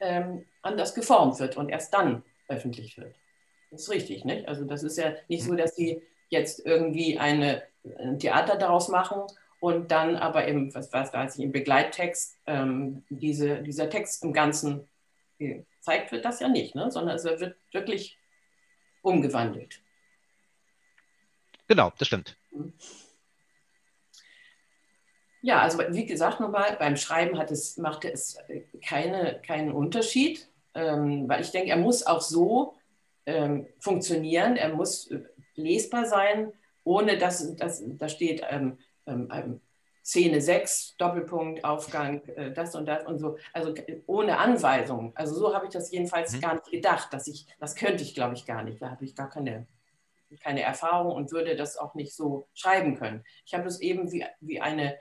ähm, 0.01 0.45
anders 0.63 0.93
geformt 0.95 1.39
wird 1.39 1.57
und 1.57 1.69
erst 1.69 1.95
dann 1.95 2.25
öffentlich 2.49 2.99
wird. 2.99 3.15
Das 3.71 3.83
ist 3.83 3.91
richtig, 3.91 4.25
nicht? 4.25 4.49
Also 4.49 4.65
das 4.65 4.83
ist 4.83 4.99
ja 4.99 5.15
nicht 5.29 5.45
so, 5.45 5.55
dass 5.55 5.77
sie 5.77 6.03
jetzt 6.31 6.67
irgendwie 6.67 7.19
eine, 7.19 7.63
ein 7.99 8.19
Theater 8.19 8.57
daraus 8.57 8.89
machen 8.89 9.23
und 9.61 9.93
dann 9.93 10.17
aber 10.17 10.47
im, 10.47 10.75
was, 10.75 10.93
was 10.93 11.13
weiß 11.13 11.39
ich, 11.39 11.45
im 11.45 11.53
Begleittext 11.53 12.41
ähm, 12.47 13.05
diese, 13.09 13.63
dieser 13.63 13.89
Text 13.89 14.25
im 14.25 14.33
Ganzen 14.33 14.89
gezeigt 15.85 16.13
wird, 16.13 16.25
das 16.25 16.41
ja 16.41 16.49
nicht, 16.49 16.75
ne? 16.75 16.91
sondern 16.91 17.17
es 17.17 17.25
wird 17.25 17.57
wirklich 17.73 18.19
umgewandelt. 19.03 19.83
Genau, 21.69 21.93
das 21.99 22.09
stimmt. 22.09 22.39
Ja, 25.43 25.61
also 25.61 25.79
wie 25.91 26.07
gesagt, 26.07 26.41
nochmal, 26.41 26.77
beim 26.79 26.97
Schreiben 26.97 27.39
hat 27.39 27.51
es, 27.51 27.77
machte 27.77 28.11
es 28.11 28.39
keine, 28.83 29.43
keinen 29.47 29.73
Unterschied, 29.73 30.49
ähm, 30.75 31.29
weil 31.29 31.43
ich 31.43 31.51
denke, 31.51 31.71
er 31.71 31.77
muss 31.77 32.07
auch 32.07 32.23
so 32.23 32.79
ähm, 33.27 33.67
funktionieren, 33.79 34.57
er 34.57 34.71
muss 34.71 35.11
lesbar 35.55 36.07
sein, 36.07 36.53
ohne 36.83 37.19
dass, 37.19 37.57
dass 37.57 37.83
da 37.85 38.09
steht 38.09 38.43
ähm, 38.49 38.79
ähm, 39.07 39.61
Szene 40.05 40.43
6, 40.43 40.97
Doppelpunkt, 40.99 41.65
Aufgang, 41.65 42.23
äh, 42.29 42.53
das 42.53 42.75
und 42.75 42.87
das 42.87 43.07
und 43.07 43.19
so, 43.19 43.39
also 43.55 43.75
ohne 44.07 44.39
Anweisung. 44.39 45.13
Also 45.17 45.35
so 45.35 45.55
habe 45.55 45.65
ich 45.65 45.73
das 45.73 45.91
jedenfalls 45.91 46.35
mhm. 46.35 46.41
gar 46.41 46.55
nicht 46.55 46.71
gedacht, 46.71 47.13
dass 47.13 47.27
ich, 47.27 47.47
das 47.59 47.75
könnte 47.75 48.03
ich 48.03 48.15
glaube 48.15 48.35
ich 48.35 48.45
gar 48.45 48.63
nicht, 48.63 48.83
da 48.83 48.91
habe 48.91 49.05
ich 49.07 49.17
gar 49.17 49.31
keine, 49.31 49.67
keine 50.41 50.61
Erfahrung 50.61 51.13
und 51.13 51.33
würde 51.33 51.57
das 51.57 51.79
auch 51.79 51.95
nicht 51.95 52.15
so 52.15 52.47
schreiben 52.53 52.97
können. 52.97 53.25
Ich 53.47 53.55
habe 53.55 53.67
es 53.67 53.81
eben 53.81 54.13
wie, 54.13 54.27
wie 54.41 54.61
eine, 54.61 54.99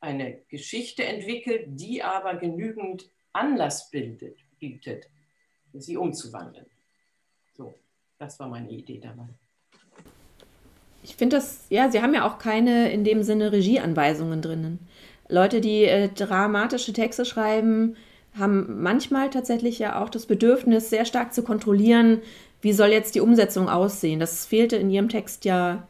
eine 0.00 0.42
Geschichte 0.48 1.04
entwickelt, 1.04 1.64
die 1.66 2.04
aber 2.04 2.36
genügend 2.36 3.10
Anlass 3.32 3.90
bildet, 3.90 4.38
bietet, 4.60 5.08
sie 5.72 5.96
umzuwandeln. 5.96 6.70
So, 7.56 7.74
das 8.16 8.38
war 8.38 8.46
meine 8.46 8.70
Idee 8.70 9.00
dabei. 9.00 9.26
Ich 11.08 11.16
finde 11.16 11.36
das, 11.36 11.64
ja, 11.70 11.90
sie 11.90 12.02
haben 12.02 12.12
ja 12.12 12.26
auch 12.26 12.38
keine 12.38 12.92
in 12.92 13.02
dem 13.02 13.22
Sinne 13.22 13.50
Regieanweisungen 13.50 14.42
drinnen. 14.42 14.78
Leute, 15.28 15.62
die 15.62 15.84
äh, 15.84 16.08
dramatische 16.08 16.92
Texte 16.92 17.24
schreiben, 17.24 17.96
haben 18.38 18.82
manchmal 18.82 19.30
tatsächlich 19.30 19.78
ja 19.78 20.02
auch 20.02 20.10
das 20.10 20.26
Bedürfnis, 20.26 20.90
sehr 20.90 21.06
stark 21.06 21.32
zu 21.32 21.42
kontrollieren, 21.42 22.20
wie 22.60 22.74
soll 22.74 22.88
jetzt 22.88 23.14
die 23.14 23.20
Umsetzung 23.22 23.70
aussehen. 23.70 24.20
Das 24.20 24.44
fehlte 24.44 24.76
in 24.76 24.90
ihrem 24.90 25.08
Text 25.08 25.46
ja 25.46 25.88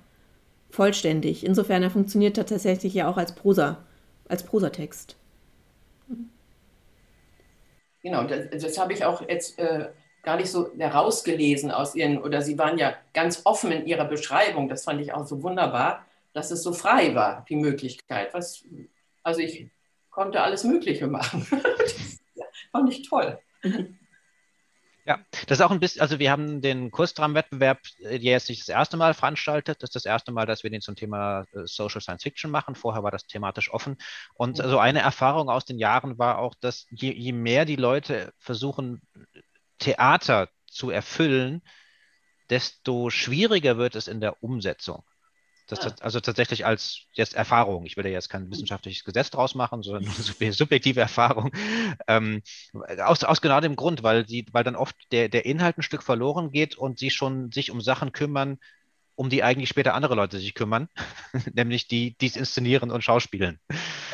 vollständig. 0.70 1.44
Insofern 1.44 1.83
er 1.83 1.90
funktioniert 1.90 2.38
er 2.38 2.46
tatsächlich 2.46 2.94
ja 2.94 3.09
auch 3.11 3.16
als 3.16 3.35
Prosa, 3.35 3.85
als 4.28 4.44
Prosatext. 4.44 5.16
Genau, 8.02 8.24
das, 8.24 8.62
das 8.62 8.78
habe 8.78 8.92
ich 8.92 9.04
auch 9.04 9.28
jetzt 9.28 9.59
äh, 9.59 9.88
gar 10.22 10.37
nicht 10.37 10.50
so 10.50 10.70
herausgelesen 10.76 11.70
aus 11.70 11.94
ihren, 11.94 12.18
oder 12.18 12.42
sie 12.42 12.59
waren 12.59 12.78
ja 12.78 12.94
ganz 13.14 13.42
offen 13.44 13.72
in 13.72 13.87
ihrer 13.87 14.04
Beschreibung, 14.04 14.68
das 14.68 14.85
fand 14.85 15.00
ich 15.00 15.12
auch 15.12 15.26
so 15.26 15.42
wunderbar, 15.42 16.04
dass 16.33 16.50
es 16.50 16.62
so 16.62 16.72
frei 16.72 17.14
war, 17.14 17.44
die 17.48 17.57
Möglichkeit. 17.57 18.35
Was, 18.35 18.64
also 19.22 19.40
ich 19.40 19.68
konnte 20.11 20.42
alles 20.42 20.64
Mögliche 20.64 21.07
machen. 21.07 21.46
das 21.50 21.94
fand 22.72 22.92
ich 22.92 23.09
toll. 23.09 23.38
Ja, 25.09 25.18
das 25.46 25.59
ist 25.59 25.62
auch 25.62 25.70
ein 25.70 25.81
bisschen, 25.81 26.02
also 26.02 26.18
wir 26.18 26.31
haben 26.31 26.61
den 26.61 26.90
Kursdramenwettbewerb, 26.90 27.78
der 27.98 28.18
jetzt 28.18 28.50
nicht 28.50 28.61
das 28.61 28.68
erste 28.68 28.98
Mal 28.98 29.14
veranstaltet. 29.14 29.83
Das 29.83 29.88
ist 29.88 29.96
das 29.96 30.04
erste 30.04 30.33
Mal, 30.33 30.44
dass 30.44 30.64
wir 30.64 30.70
den 30.70 30.83
zum 30.83 30.96
Thema 30.96 31.46
äh, 31.54 31.62
Social 31.64 32.02
Science 32.02 32.24
Fiction 32.24 32.50
machen. 32.50 32.74
Vorher 32.74 33.02
war 33.02 33.11
das 33.11 33.26
thematisch 33.26 33.72
offen. 33.72 33.96
Und 34.35 34.61
also 34.61 34.78
eine 34.78 35.00
Erfahrung 35.00 35.48
aus 35.48 35.64
den 35.64 35.78
Jahren 35.78 36.18
war 36.18 36.37
auch, 36.38 36.54
dass 36.61 36.87
je, 36.90 37.11
je 37.11 37.33
mehr 37.33 37.64
die 37.64 37.76
Leute 37.76 38.35
versuchen, 38.37 39.00
Theater 39.78 40.48
zu 40.66 40.90
erfüllen, 40.90 41.62
desto 42.50 43.10
schwieriger 43.10 43.78
wird 43.78 43.94
es 43.94 44.08
in 44.08 44.20
der 44.20 44.42
Umsetzung. 44.42 45.04
Das, 45.68 45.80
ah. 45.80 45.94
Also 46.00 46.20
tatsächlich 46.20 46.64
als 46.64 47.02
jetzt 47.12 47.34
Erfahrung. 47.34 47.84
Ich 47.84 47.96
will 47.96 48.06
ja 48.06 48.12
jetzt 48.12 48.30
kein 48.30 48.50
wissenschaftliches 48.50 49.04
Gesetz 49.04 49.30
draus 49.30 49.54
machen, 49.54 49.82
sondern 49.82 50.10
eine 50.40 50.52
subjektive 50.52 51.00
Erfahrung. 51.00 51.52
Ähm, 52.06 52.42
aus, 53.04 53.22
aus 53.22 53.42
genau 53.42 53.60
dem 53.60 53.76
Grund, 53.76 54.02
weil, 54.02 54.24
die, 54.24 54.46
weil 54.52 54.64
dann 54.64 54.76
oft 54.76 54.96
der, 55.12 55.28
der 55.28 55.44
Inhalt 55.44 55.76
ein 55.76 55.82
Stück 55.82 56.02
verloren 56.02 56.50
geht 56.50 56.76
und 56.76 56.98
sie 56.98 57.10
schon 57.10 57.52
sich 57.52 57.70
um 57.70 57.82
Sachen 57.82 58.12
kümmern, 58.12 58.58
um 59.18 59.28
die 59.28 59.42
eigentlich 59.42 59.68
später 59.68 59.94
andere 59.94 60.14
Leute 60.14 60.38
sich 60.38 60.54
kümmern, 60.54 60.88
nämlich 61.52 61.88
die, 61.88 62.16
die 62.18 62.26
es 62.26 62.37
inszenieren 62.37 62.92
und 62.92 63.02
schauspielen. 63.02 63.59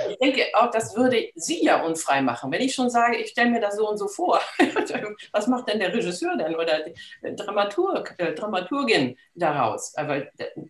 Ich 0.08 0.16
denke 0.16 0.46
auch, 0.54 0.70
das 0.70 0.96
würde 0.96 1.28
sie 1.34 1.62
ja 1.62 1.82
unfrei 1.82 2.22
machen. 2.22 2.50
Wenn 2.50 2.62
ich 2.62 2.74
schon 2.74 2.88
sage, 2.88 3.18
ich 3.18 3.28
stelle 3.30 3.50
mir 3.50 3.60
das 3.60 3.76
so 3.76 3.86
und 3.86 3.98
so 3.98 4.08
vor, 4.08 4.40
was 5.32 5.46
macht 5.46 5.68
denn 5.68 5.78
der 5.78 5.92
Regisseur 5.92 6.38
denn 6.38 6.56
oder 6.56 6.84
die 6.84 7.36
Dramaturg, 7.36 8.14
äh, 8.16 8.32
Dramaturgin 8.32 9.18
daraus? 9.34 9.94
Aber 9.94 10.26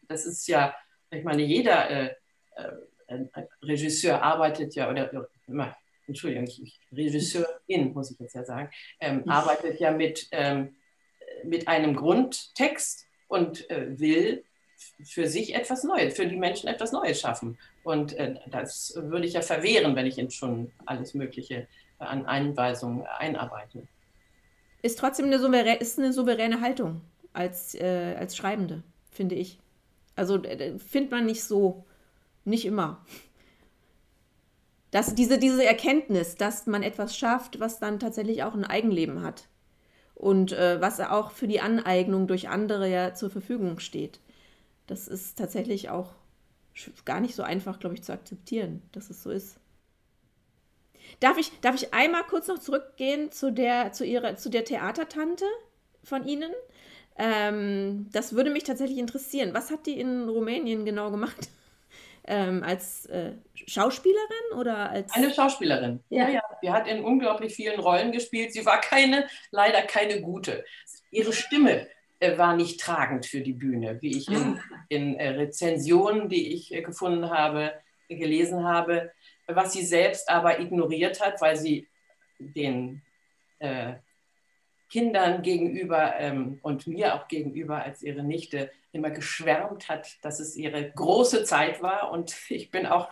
das 0.08 0.26
ist 0.26 0.48
ja, 0.48 0.74
ich 1.10 1.22
meine, 1.22 1.42
jeder 1.42 1.88
äh, 1.88 2.14
äh, 3.06 3.46
Regisseur 3.62 4.20
arbeitet 4.20 4.74
ja, 4.74 4.90
oder 4.90 5.28
immer, 5.46 5.76
Entschuldigung, 6.08 6.48
ich, 6.48 6.80
Regisseurin, 6.90 7.92
muss 7.92 8.10
ich 8.10 8.18
jetzt 8.18 8.34
ja 8.34 8.44
sagen, 8.44 8.68
ähm, 8.98 9.22
mhm. 9.24 9.30
arbeitet 9.30 9.78
ja 9.78 9.92
mit, 9.92 10.26
ähm, 10.32 10.74
mit 11.44 11.68
einem 11.68 11.94
Grundtext 11.94 13.06
und 13.34 13.68
äh, 13.68 13.98
will 13.98 14.44
für 15.02 15.26
sich 15.26 15.54
etwas 15.54 15.82
Neues, 15.82 16.14
für 16.14 16.26
die 16.26 16.36
Menschen 16.36 16.68
etwas 16.68 16.92
Neues 16.92 17.20
schaffen. 17.20 17.58
Und 17.82 18.12
äh, 18.14 18.34
das 18.50 18.94
würde 18.96 19.26
ich 19.26 19.34
ja 19.34 19.42
verwehren, 19.42 19.96
wenn 19.96 20.06
ich 20.06 20.18
ihn 20.18 20.30
schon 20.30 20.70
alles 20.86 21.14
Mögliche 21.14 21.66
an 21.98 22.26
Einweisungen 22.26 23.04
einarbeite. 23.18 23.86
Ist 24.82 24.98
trotzdem 24.98 25.26
eine 25.26 25.38
souveräne, 25.38 25.78
ist 25.78 25.98
eine 25.98 26.12
souveräne 26.12 26.60
Haltung 26.60 27.00
als, 27.32 27.74
äh, 27.74 28.14
als 28.18 28.36
Schreibende, 28.36 28.82
finde 29.10 29.34
ich. 29.34 29.58
Also 30.16 30.42
äh, 30.42 30.78
findet 30.78 31.10
man 31.10 31.26
nicht 31.26 31.42
so, 31.42 31.84
nicht 32.44 32.66
immer. 32.66 33.04
Dass 34.90 35.14
diese, 35.14 35.38
diese 35.38 35.64
Erkenntnis, 35.64 36.36
dass 36.36 36.66
man 36.66 36.84
etwas 36.84 37.16
schafft, 37.16 37.58
was 37.58 37.80
dann 37.80 37.98
tatsächlich 37.98 38.44
auch 38.44 38.54
ein 38.54 38.64
Eigenleben 38.64 39.22
hat 39.22 39.48
und 40.14 40.52
äh, 40.52 40.80
was 40.80 41.00
auch 41.00 41.32
für 41.32 41.48
die 41.48 41.60
Aneignung 41.60 42.26
durch 42.26 42.48
andere 42.48 42.88
ja 42.88 43.14
zur 43.14 43.30
Verfügung 43.30 43.78
steht. 43.78 44.20
Das 44.86 45.08
ist 45.08 45.38
tatsächlich 45.38 45.90
auch 45.90 46.12
gar 47.04 47.20
nicht 47.20 47.34
so 47.34 47.42
einfach, 47.42 47.78
glaube 47.78 47.94
ich, 47.94 48.02
zu 48.02 48.12
akzeptieren, 48.12 48.82
dass 48.92 49.10
es 49.10 49.22
so 49.22 49.30
ist. 49.30 49.56
Darf 51.20 51.38
ich, 51.38 51.52
darf 51.60 51.74
ich 51.74 51.94
einmal 51.94 52.24
kurz 52.24 52.48
noch 52.48 52.58
zurückgehen 52.58 53.30
zu 53.30 53.52
der, 53.52 53.92
zu 53.92 54.04
ihrer, 54.04 54.36
zu 54.36 54.50
der 54.50 54.64
Theatertante 54.64 55.44
von 56.02 56.26
Ihnen? 56.26 56.52
Ähm, 57.16 58.08
das 58.12 58.34
würde 58.34 58.50
mich 58.50 58.64
tatsächlich 58.64 58.98
interessieren. 58.98 59.54
Was 59.54 59.70
hat 59.70 59.86
die 59.86 59.98
in 59.98 60.28
Rumänien 60.28 60.84
genau 60.84 61.10
gemacht? 61.10 61.48
Ähm, 62.26 62.62
als 62.62 63.06
äh, 63.06 63.32
Schauspielerin 63.54 64.58
oder 64.58 64.90
als. 64.90 65.12
Eine 65.14 65.32
Schauspielerin. 65.32 66.00
Ja. 66.08 66.28
ja, 66.28 66.42
Sie 66.62 66.70
hat 66.70 66.88
in 66.88 67.04
unglaublich 67.04 67.54
vielen 67.54 67.80
Rollen 67.80 68.12
gespielt. 68.12 68.52
Sie 68.52 68.64
war 68.64 68.80
keine, 68.80 69.26
leider 69.50 69.82
keine 69.82 70.20
gute. 70.20 70.64
Ihre 71.10 71.32
Stimme 71.32 71.86
äh, 72.20 72.38
war 72.38 72.56
nicht 72.56 72.80
tragend 72.80 73.26
für 73.26 73.40
die 73.40 73.52
Bühne, 73.52 73.98
wie 74.00 74.16
ich 74.16 74.28
in, 74.28 74.60
in 74.88 75.16
äh, 75.16 75.30
Rezensionen, 75.30 76.28
die 76.28 76.54
ich 76.54 76.72
äh, 76.72 76.82
gefunden 76.82 77.30
habe, 77.30 77.72
gelesen 78.08 78.64
habe, 78.64 79.12
was 79.46 79.72
sie 79.72 79.84
selbst 79.84 80.28
aber 80.28 80.60
ignoriert 80.60 81.20
hat, 81.20 81.40
weil 81.40 81.56
sie 81.56 81.88
den 82.38 83.02
äh, 83.58 83.94
Kindern 84.94 85.42
gegenüber 85.42 86.14
ähm, 86.20 86.60
und 86.62 86.86
mir 86.86 87.16
auch 87.16 87.26
gegenüber 87.26 87.82
als 87.82 88.00
ihre 88.00 88.22
Nichte 88.22 88.70
immer 88.92 89.10
geschwärmt 89.10 89.88
hat, 89.88 90.24
dass 90.24 90.38
es 90.38 90.54
ihre 90.54 90.88
große 90.88 91.42
Zeit 91.42 91.82
war. 91.82 92.12
Und 92.12 92.32
ich 92.48 92.70
bin 92.70 92.86
auch, 92.86 93.08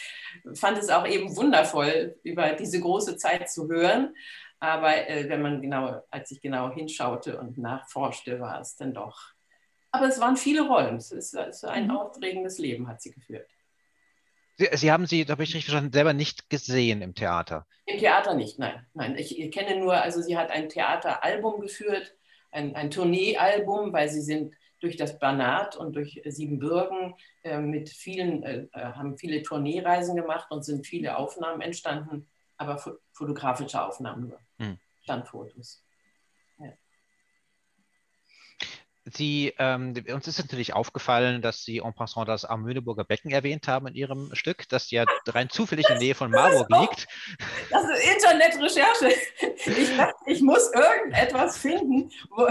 fand 0.54 0.78
es 0.78 0.88
auch 0.88 1.06
eben 1.06 1.36
wundervoll, 1.36 2.18
über 2.22 2.52
diese 2.52 2.80
große 2.80 3.18
Zeit 3.18 3.50
zu 3.50 3.68
hören. 3.68 4.14
Aber 4.58 5.06
äh, 5.06 5.28
wenn 5.28 5.42
man 5.42 5.60
genau, 5.60 6.02
als 6.10 6.30
ich 6.30 6.40
genau 6.40 6.72
hinschaute 6.72 7.38
und 7.38 7.58
nachforschte, 7.58 8.40
war 8.40 8.62
es 8.62 8.76
dann 8.76 8.94
doch. 8.94 9.20
Aber 9.90 10.06
es 10.06 10.18
waren 10.20 10.38
viele 10.38 10.66
Rollen. 10.66 10.96
Es 10.96 11.12
ist, 11.12 11.34
es 11.34 11.56
ist 11.56 11.64
ein 11.66 11.88
mhm. 11.88 11.96
aufregendes 11.98 12.56
Leben, 12.56 12.88
hat 12.88 13.02
sie 13.02 13.10
geführt. 13.10 13.50
Sie, 14.58 14.68
Sie, 14.72 14.92
haben 14.92 15.06
sie, 15.06 15.24
da 15.24 15.32
habe 15.32 15.44
ich 15.44 15.54
richtig 15.54 15.66
verstanden, 15.66 15.92
selber 15.92 16.12
nicht 16.12 16.50
gesehen 16.50 17.00
im 17.00 17.14
Theater. 17.14 17.66
Im 17.86 17.98
Theater 17.98 18.34
nicht, 18.34 18.58
nein. 18.58 18.84
nein. 18.92 19.16
Ich, 19.16 19.38
ich 19.38 19.50
kenne 19.52 19.78
nur, 19.78 19.94
also 19.94 20.20
sie 20.20 20.36
hat 20.36 20.50
ein 20.50 20.68
Theateralbum 20.68 21.60
geführt, 21.60 22.16
ein, 22.50 22.74
ein 22.74 22.90
Tourneealbum, 22.90 23.92
weil 23.92 24.08
sie 24.08 24.20
sind 24.20 24.52
durch 24.80 24.96
das 24.96 25.18
Banat 25.18 25.76
und 25.76 25.94
durch 25.94 26.20
Siebenbürgen 26.24 27.14
äh, 27.42 27.58
mit 27.58 27.88
vielen, 27.88 28.42
äh, 28.42 28.66
äh 28.72 28.92
haben 28.92 29.16
viele 29.16 29.42
Tourneereisen 29.42 30.16
gemacht 30.16 30.50
und 30.50 30.64
sind 30.64 30.86
viele 30.86 31.16
Aufnahmen 31.16 31.60
entstanden, 31.60 32.28
aber 32.56 32.78
fotografische 33.12 33.82
Aufnahmen 33.82 34.28
nur, 34.28 34.40
hm. 34.58 34.78
Standfotos. 35.02 35.84
Ja. 36.58 36.72
Sie, 39.12 39.54
ähm, 39.58 39.94
uns 40.12 40.26
ist 40.26 40.38
natürlich 40.38 40.74
aufgefallen, 40.74 41.42
dass 41.42 41.64
Sie 41.64 41.78
en 41.78 41.94
passant 41.94 42.28
das 42.28 42.44
Armöneburger 42.44 43.04
Becken 43.04 43.30
erwähnt 43.30 43.68
haben 43.68 43.86
in 43.86 43.94
Ihrem 43.94 44.34
Stück, 44.34 44.68
das 44.68 44.90
ja 44.90 45.04
rein 45.26 45.50
zufällig 45.50 45.88
in 45.88 45.94
der 45.94 46.02
Nähe 46.02 46.14
von 46.14 46.30
Marburg 46.30 46.68
liegt. 46.70 47.06
Das 47.70 47.84
ist 47.84 48.14
Internetrecherche. 48.14 49.14
Ich 49.66 49.96
dachte, 49.96 50.16
ich 50.26 50.40
muss 50.40 50.72
irgendetwas 50.72 51.58
finden, 51.58 52.10
wo, 52.30 52.48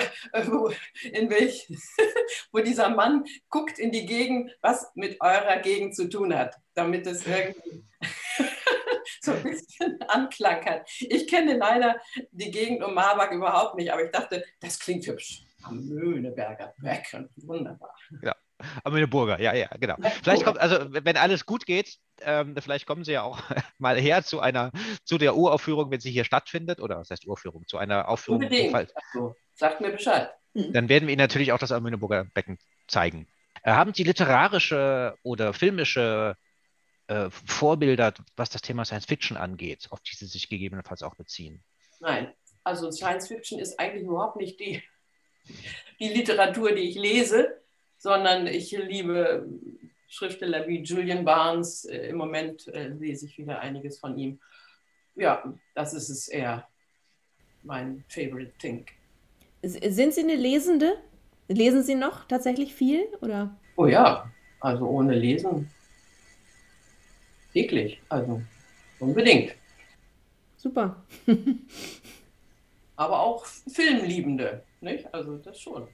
wo, 0.52 0.72
in 1.04 1.30
welch, 1.30 1.68
wo 2.52 2.60
dieser 2.60 2.90
Mann 2.90 3.26
guckt 3.50 3.80
in 3.80 3.92
die 3.92 4.06
Gegend, 4.06 4.52
was 4.62 4.92
mit 4.96 5.20
eurer 5.22 5.58
Gegend 5.58 5.96
zu 5.96 6.10
tun 6.10 6.38
hat, 6.38 6.56
damit 6.74 7.08
es 7.08 7.26
irgendwie 7.26 7.86
so 9.22 9.32
ein 9.32 9.44
bisschen 9.44 10.00
Anklang 10.08 10.66
hat. 10.66 10.90
Ich 11.00 11.28
kenne 11.28 11.58
leider 11.58 12.00
die 12.32 12.52
Gegend 12.52 12.84
um 12.84 12.94
Marburg 12.94 13.32
überhaupt 13.32 13.76
nicht, 13.76 13.92
aber 13.92 14.04
ich 14.04 14.12
dachte, 14.12 14.44
das 14.60 14.80
klingt 14.80 15.06
hübsch 15.08 15.47
am 15.64 15.86
Möhneberger 15.88 16.74
Becken. 16.80 17.30
Wunderbar. 17.38 17.96
Ja. 18.22 18.36
Am 18.84 18.94
Möhneburger, 18.94 19.40
ja, 19.40 19.54
ja, 19.54 19.68
genau. 19.80 19.96
Vielleicht 20.24 20.44
kommt, 20.44 20.58
also 20.58 20.78
wenn 20.90 21.16
alles 21.16 21.46
gut 21.46 21.68
geht, 21.68 21.98
ähm, 22.22 22.56
vielleicht 22.58 22.88
kommen 22.88 23.04
Sie 23.04 23.12
ja 23.12 23.22
auch 23.22 23.40
mal 23.78 24.00
her 24.00 24.24
zu 24.24 24.40
einer, 24.40 24.72
zu 25.04 25.20
der 25.20 25.36
Uraufführung, 25.36 25.92
wenn 25.92 26.00
sie 26.00 26.10
hier 26.10 26.24
stattfindet, 26.24 26.80
oder 26.80 26.98
was 26.98 27.12
heißt 27.12 27.28
Uraufführung, 27.28 27.68
zu 27.68 27.78
einer 27.78 28.08
Aufführung. 28.08 28.42
Unbedingt. 28.42 28.74
Also, 28.74 29.36
sagt 29.54 29.80
mir 29.82 29.92
Bescheid. 29.92 30.32
Mhm. 30.56 30.74
Dann 30.74 30.90
werden 30.90 31.08
wir 31.08 31.14
Ihnen 31.14 31.22
natürlich 31.22 31.52
auch 31.52 31.60
das 31.60 31.72
am 31.72 31.84
Möhneburger 31.84 32.24
Becken 32.24 32.58
zeigen. 32.88 33.28
Äh, 33.62 33.72
haben 33.72 33.94
Sie 33.94 34.04
literarische 34.04 35.16
oder 35.22 35.54
filmische 35.54 36.36
äh, 37.08 37.30
Vorbilder, 37.30 38.14
was 38.36 38.50
das 38.50 38.62
Thema 38.64 38.86
Science 38.86 39.06
Fiction 39.06 39.38
angeht, 39.38 39.88
auf 39.92 40.02
die 40.02 40.16
Sie 40.16 40.26
sich 40.26 40.50
gegebenenfalls 40.50 41.04
auch 41.04 41.16
beziehen? 41.16 41.64
Nein, 42.00 42.34
also 42.64 42.92
Science 42.92 43.28
Fiction 43.28 43.60
ist 43.60 43.80
eigentlich 43.80 44.04
überhaupt 44.04 44.38
nicht 44.38 44.60
die 44.60 44.82
die 46.00 46.10
Literatur, 46.10 46.74
die 46.74 46.90
ich 46.90 46.96
lese, 46.96 47.62
sondern 47.98 48.48
ich 48.48 48.72
liebe 48.72 49.48
Schriftsteller 50.08 50.68
wie 50.68 50.82
Julian 50.84 51.26
Barnes. 51.26 51.86
Äh, 51.86 52.10
Im 52.10 52.18
Moment 52.18 52.68
äh, 52.68 52.88
lese 52.88 53.26
ich 53.26 53.38
wieder 53.38 53.60
einiges 53.60 54.00
von 54.00 54.18
ihm. 54.18 54.40
Ja, 55.16 55.54
das 55.74 55.94
ist 55.94 56.10
es 56.10 56.28
eher 56.28 56.68
mein 57.64 58.04
favorite 58.08 58.54
thing. 58.60 58.86
Sind 59.64 60.14
Sie 60.14 60.22
eine 60.22 60.36
Lesende? 60.36 60.98
Lesen 61.48 61.84
Sie 61.84 61.96
noch 61.96 62.26
tatsächlich 62.26 62.74
viel? 62.74 63.06
Oder? 63.22 63.58
Oh 63.76 63.88
ja, 63.88 64.32
also 64.60 64.86
ohne 64.86 65.16
Lesen 65.16 65.70
täglich, 67.58 68.00
also 68.10 68.42
unbedingt. 69.00 69.56
Super. 70.58 71.04
Aber 72.96 73.20
auch 73.20 73.46
Filmliebende. 73.46 74.64
Nicht? 74.82 75.14
Also 75.14 75.38
das 75.38 75.60
schon. 75.60 75.88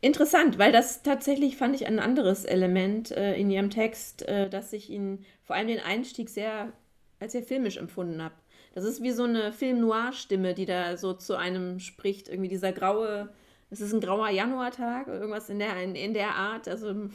Interessant, 0.00 0.58
weil 0.58 0.70
das 0.70 1.02
tatsächlich 1.02 1.56
fand 1.56 1.74
ich 1.74 1.86
ein 1.86 1.98
anderes 1.98 2.44
Element 2.44 3.10
äh, 3.10 3.34
in 3.36 3.50
ihrem 3.50 3.70
Text, 3.70 4.22
äh, 4.28 4.50
dass 4.50 4.72
ich 4.74 4.90
ihn 4.90 5.24
vor 5.42 5.56
allem 5.56 5.68
den 5.68 5.80
Einstieg 5.80 6.28
sehr 6.28 6.72
als 7.20 7.32
sehr 7.32 7.42
filmisch 7.42 7.78
empfunden 7.78 8.22
habe. 8.22 8.34
Das 8.74 8.84
ist 8.84 9.02
wie 9.02 9.12
so 9.12 9.22
eine 9.22 9.52
Film-Noir-Stimme, 9.52 10.54
die 10.54 10.66
da 10.66 10.96
so 10.96 11.14
zu 11.14 11.36
einem 11.36 11.78
spricht. 11.80 12.28
Irgendwie 12.28 12.48
dieser 12.48 12.72
graue, 12.72 13.32
es 13.70 13.80
ist 13.80 13.92
ein 13.92 14.00
grauer 14.00 14.28
Januartag, 14.28 15.06
irgendwas 15.06 15.48
in 15.48 15.58
der, 15.58 15.80
in, 15.82 15.94
in 15.94 16.12
der 16.12 16.34
Art. 16.34 16.68
Also 16.68 17.08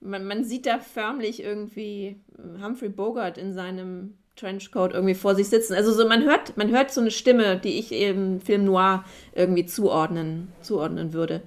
man, 0.00 0.24
man 0.26 0.44
sieht 0.44 0.66
da 0.66 0.78
förmlich 0.78 1.42
irgendwie 1.42 2.20
Humphrey 2.60 2.88
Bogart 2.88 3.38
in 3.38 3.52
seinem 3.52 4.16
Trenchcoat 4.36 4.92
irgendwie 4.92 5.14
vor 5.14 5.34
sich 5.34 5.48
sitzen. 5.48 5.74
Also 5.74 5.92
so, 5.92 6.06
man 6.06 6.24
hört, 6.24 6.56
man 6.56 6.70
hört 6.70 6.90
so 6.90 7.00
eine 7.00 7.10
Stimme, 7.10 7.58
die 7.58 7.78
ich 7.78 7.92
im 7.92 8.40
Film 8.40 8.64
Noir 8.64 9.04
irgendwie 9.34 9.66
zuordnen, 9.66 10.52
zuordnen 10.62 11.12
würde. 11.12 11.42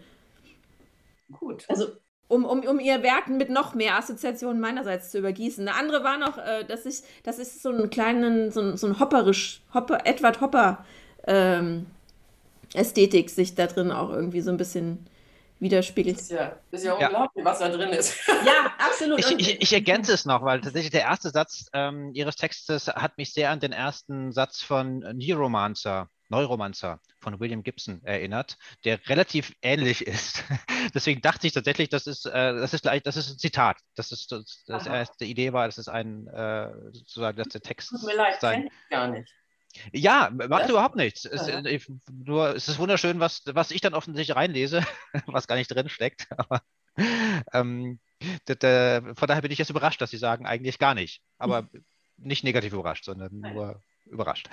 Gut. 1.31 1.65
Also 1.67 1.87
um, 2.27 2.45
um, 2.45 2.61
um 2.61 2.79
ihr 2.79 3.03
Werk 3.03 3.27
mit 3.27 3.49
noch 3.49 3.75
mehr 3.75 3.97
Assoziationen 3.97 4.59
meinerseits 4.59 5.11
zu 5.11 5.19
übergießen. 5.19 5.67
Eine 5.67 5.77
andere 5.77 6.03
war 6.03 6.17
noch, 6.17 6.37
äh, 6.37 6.63
dass 6.63 6.85
ich, 6.85 7.01
das 7.23 7.37
ist 7.39 7.61
so 7.61 7.69
einen 7.69 7.89
kleinen, 7.89 8.51
so, 8.51 8.75
so 8.75 8.87
ein 8.87 8.99
hopperisch, 8.99 9.61
Hopper, 9.73 9.99
Edward 10.05 10.41
Hopper 10.41 10.85
ähm, 11.27 11.85
Ästhetik 12.73 13.29
sich 13.29 13.55
da 13.55 13.67
drin 13.67 13.91
auch 13.91 14.09
irgendwie 14.09 14.41
so 14.41 14.49
ein 14.49 14.57
bisschen 14.57 15.05
widerspiegelt. 15.63 16.17
Das 16.17 16.23
ist 16.23 16.31
ja, 16.31 16.55
das 16.69 16.81
ist 16.81 16.85
ja 16.85 16.93
unglaublich, 16.93 17.43
ja. 17.43 17.45
was 17.45 17.59
da 17.59 17.69
drin 17.69 17.89
ist. 17.89 18.15
Ja, 18.45 18.73
absolut. 18.77 19.19
Ich, 19.19 19.31
ich, 19.39 19.61
ich, 19.61 19.73
ergänze 19.73 20.13
es 20.13 20.25
noch, 20.25 20.43
weil 20.43 20.59
tatsächlich 20.59 20.91
der 20.91 21.03
erste 21.03 21.29
Satz 21.29 21.69
ähm, 21.73 22.11
Ihres 22.13 22.35
Textes 22.35 22.87
hat 22.87 23.17
mich 23.17 23.33
sehr 23.33 23.51
an 23.51 23.59
den 23.59 23.71
ersten 23.71 24.31
Satz 24.33 24.61
von 24.61 24.99
Neuromancer, 24.99 26.09
Neuromancer 26.29 26.99
von 27.19 27.39
William 27.39 27.63
Gibson 27.63 28.01
erinnert, 28.03 28.57
der 28.83 28.99
relativ 29.07 29.53
ähnlich 29.61 30.05
ist. 30.07 30.43
Deswegen 30.93 31.21
dachte 31.21 31.47
ich 31.47 31.53
tatsächlich, 31.53 31.89
das 31.89 32.05
ist, 32.05 32.25
äh, 32.25 32.53
das 32.53 32.73
ist, 32.73 32.85
das 32.85 33.17
ist 33.17 33.31
ein 33.31 33.37
Zitat. 33.39 33.77
Das 33.95 34.11
ist 34.11 34.31
das, 34.31 34.63
das 34.67 34.85
erste 34.85 35.25
Idee 35.25 35.53
war, 35.53 35.65
das 35.67 35.77
ist 35.77 35.87
ein 35.87 36.27
äh, 36.27 36.69
sozusagen, 36.91 37.37
dass 37.37 37.47
der 37.47 37.61
Text. 37.61 37.89
Tut 37.89 38.03
mir 38.03 38.15
leid, 38.15 38.41
sein, 38.41 38.65
ich 38.65 38.89
gar 38.89 39.07
nicht. 39.07 39.33
Ja, 39.91 40.29
macht 40.31 40.63
ja. 40.63 40.69
überhaupt 40.69 40.95
nichts. 40.95 41.25
Es, 41.25 41.47
ja. 41.47 41.59
Äh, 41.59 41.79
nur, 42.11 42.55
es 42.55 42.67
ist 42.67 42.79
wunderschön, 42.79 43.19
was, 43.19 43.41
was 43.45 43.71
ich 43.71 43.81
dann 43.81 43.93
offensichtlich 43.93 44.35
reinlese, 44.35 44.85
was 45.25 45.47
gar 45.47 45.55
nicht 45.55 45.69
drin 45.69 45.89
steckt. 45.89 46.27
Aber 46.37 46.61
ähm, 47.53 47.99
das, 48.45 48.57
äh, 48.63 49.15
von 49.15 49.27
daher 49.27 49.41
bin 49.41 49.51
ich 49.51 49.59
jetzt 49.59 49.69
überrascht, 49.69 50.01
dass 50.01 50.11
Sie 50.11 50.17
sagen, 50.17 50.45
eigentlich 50.45 50.79
gar 50.79 50.93
nicht. 50.93 51.21
Aber 51.37 51.67
nicht 52.17 52.43
negativ 52.43 52.73
überrascht, 52.73 53.05
sondern 53.05 53.39
nur 53.39 53.81
überrascht. 54.05 54.49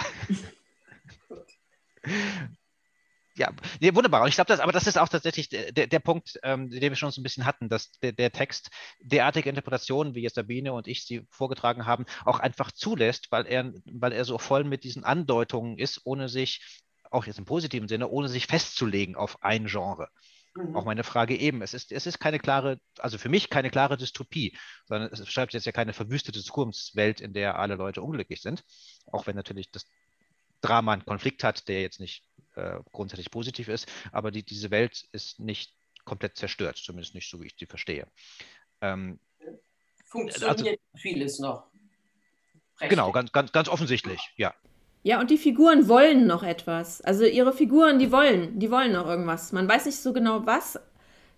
Ja, 3.40 3.54
nee, 3.80 3.94
wunderbar. 3.94 4.20
Und 4.20 4.28
ich 4.28 4.34
glaube, 4.34 4.48
das, 4.48 4.60
aber 4.60 4.70
das 4.70 4.86
ist 4.86 4.98
auch 4.98 5.08
tatsächlich 5.08 5.48
der, 5.48 5.86
der 5.86 5.98
Punkt, 5.98 6.38
ähm, 6.42 6.68
den 6.68 6.82
wir 6.82 6.94
schon 6.94 7.10
so 7.10 7.22
ein 7.22 7.22
bisschen 7.22 7.46
hatten, 7.46 7.70
dass 7.70 7.90
der, 8.00 8.12
der 8.12 8.32
Text 8.32 8.68
derartige 9.00 9.48
Interpretationen, 9.48 10.14
wie 10.14 10.20
jetzt 10.20 10.34
Sabine 10.34 10.74
und 10.74 10.86
ich 10.86 11.06
sie 11.06 11.26
vorgetragen 11.30 11.86
haben, 11.86 12.04
auch 12.26 12.38
einfach 12.38 12.70
zulässt, 12.70 13.32
weil 13.32 13.46
er, 13.46 13.72
weil 13.86 14.12
er 14.12 14.26
so 14.26 14.36
voll 14.36 14.64
mit 14.64 14.84
diesen 14.84 15.04
Andeutungen 15.04 15.78
ist, 15.78 16.02
ohne 16.04 16.28
sich, 16.28 16.84
auch 17.10 17.24
jetzt 17.24 17.38
im 17.38 17.46
positiven 17.46 17.88
Sinne, 17.88 18.08
ohne 18.08 18.28
sich 18.28 18.46
festzulegen 18.46 19.16
auf 19.16 19.42
ein 19.42 19.68
Genre. 19.68 20.10
Mhm. 20.54 20.76
Auch 20.76 20.84
meine 20.84 21.02
Frage 21.02 21.34
eben, 21.34 21.62
es 21.62 21.72
ist, 21.72 21.92
es 21.92 22.06
ist 22.06 22.18
keine 22.18 22.40
klare, 22.40 22.78
also 22.98 23.16
für 23.16 23.30
mich 23.30 23.48
keine 23.48 23.70
klare 23.70 23.96
Dystopie, 23.96 24.54
sondern 24.84 25.10
es 25.10 25.26
schreibt 25.32 25.54
jetzt 25.54 25.64
ja 25.64 25.72
keine 25.72 25.94
verwüstete 25.94 26.42
Zukunftswelt, 26.42 27.22
in 27.22 27.32
der 27.32 27.58
alle 27.58 27.76
Leute 27.76 28.02
unglücklich 28.02 28.42
sind, 28.42 28.64
auch 29.06 29.26
wenn 29.26 29.36
natürlich 29.36 29.70
das 29.70 29.86
Drama 30.60 30.92
einen 30.92 31.06
Konflikt 31.06 31.42
hat, 31.42 31.68
der 31.68 31.80
jetzt 31.80 32.00
nicht 32.00 32.22
äh, 32.60 32.80
grundsätzlich 32.92 33.30
positiv 33.30 33.68
ist, 33.68 33.86
aber 34.12 34.30
die, 34.30 34.42
diese 34.42 34.70
Welt 34.70 35.08
ist 35.12 35.40
nicht 35.40 35.74
komplett 36.04 36.36
zerstört, 36.36 36.76
zumindest 36.76 37.14
nicht 37.14 37.30
so, 37.30 37.40
wie 37.40 37.46
ich 37.46 37.56
sie 37.58 37.66
verstehe. 37.66 38.06
Ähm, 38.80 39.18
Funktioniert 40.04 40.58
also, 40.58 40.76
vieles 40.96 41.38
noch. 41.38 41.68
Prächtig. 42.76 42.90
Genau, 42.90 43.12
ganz, 43.12 43.32
ganz, 43.32 43.52
ganz 43.52 43.68
offensichtlich, 43.68 44.20
ja. 44.36 44.54
Ja, 45.02 45.20
und 45.20 45.30
die 45.30 45.38
Figuren 45.38 45.88
wollen 45.88 46.26
noch 46.26 46.42
etwas. 46.42 47.00
Also 47.00 47.24
ihre 47.24 47.52
Figuren, 47.52 47.98
die 47.98 48.12
wollen, 48.12 48.58
die 48.58 48.70
wollen 48.70 48.92
noch 48.92 49.06
irgendwas. 49.06 49.52
Man 49.52 49.66
weiß 49.68 49.86
nicht 49.86 49.96
so 49.96 50.12
genau, 50.12 50.44
was 50.44 50.78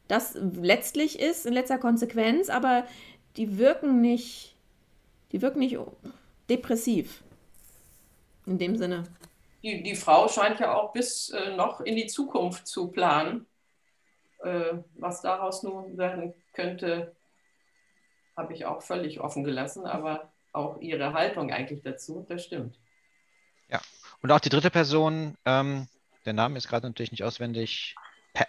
das 0.08 0.34
letztlich 0.34 1.20
ist 1.20 1.46
in 1.46 1.52
letzter 1.52 1.78
Konsequenz, 1.78 2.48
aber 2.48 2.86
die 3.36 3.58
wirken 3.58 4.00
nicht, 4.00 4.56
die 5.30 5.42
wirken 5.42 5.60
nicht 5.60 5.78
depressiv. 6.48 7.22
In 8.46 8.58
dem 8.58 8.76
Sinne 8.76 9.04
die, 9.62 9.82
die 9.82 9.94
Frau 9.94 10.28
scheint 10.28 10.60
ja 10.60 10.74
auch 10.74 10.92
bis 10.92 11.30
äh, 11.30 11.54
noch 11.54 11.80
in 11.80 11.96
die 11.96 12.06
Zukunft 12.06 12.66
zu 12.66 12.90
planen. 12.90 13.46
Äh, 14.42 14.74
was 14.94 15.22
daraus 15.22 15.62
nun 15.62 15.96
werden 15.96 16.34
könnte, 16.52 17.14
habe 18.36 18.52
ich 18.54 18.66
auch 18.66 18.82
völlig 18.82 19.20
offen 19.20 19.44
gelassen, 19.44 19.86
aber 19.86 20.32
auch 20.52 20.80
ihre 20.80 21.12
Haltung 21.12 21.52
eigentlich 21.52 21.82
dazu, 21.82 22.26
das 22.28 22.44
stimmt. 22.44 22.78
Ja, 23.68 23.80
und 24.20 24.30
auch 24.32 24.40
die 24.40 24.48
dritte 24.48 24.70
Person, 24.70 25.36
ähm, 25.44 25.88
der 26.24 26.32
Name 26.32 26.58
ist 26.58 26.68
gerade 26.68 26.86
natürlich 26.86 27.12
nicht 27.12 27.24
auswendig. 27.24 27.94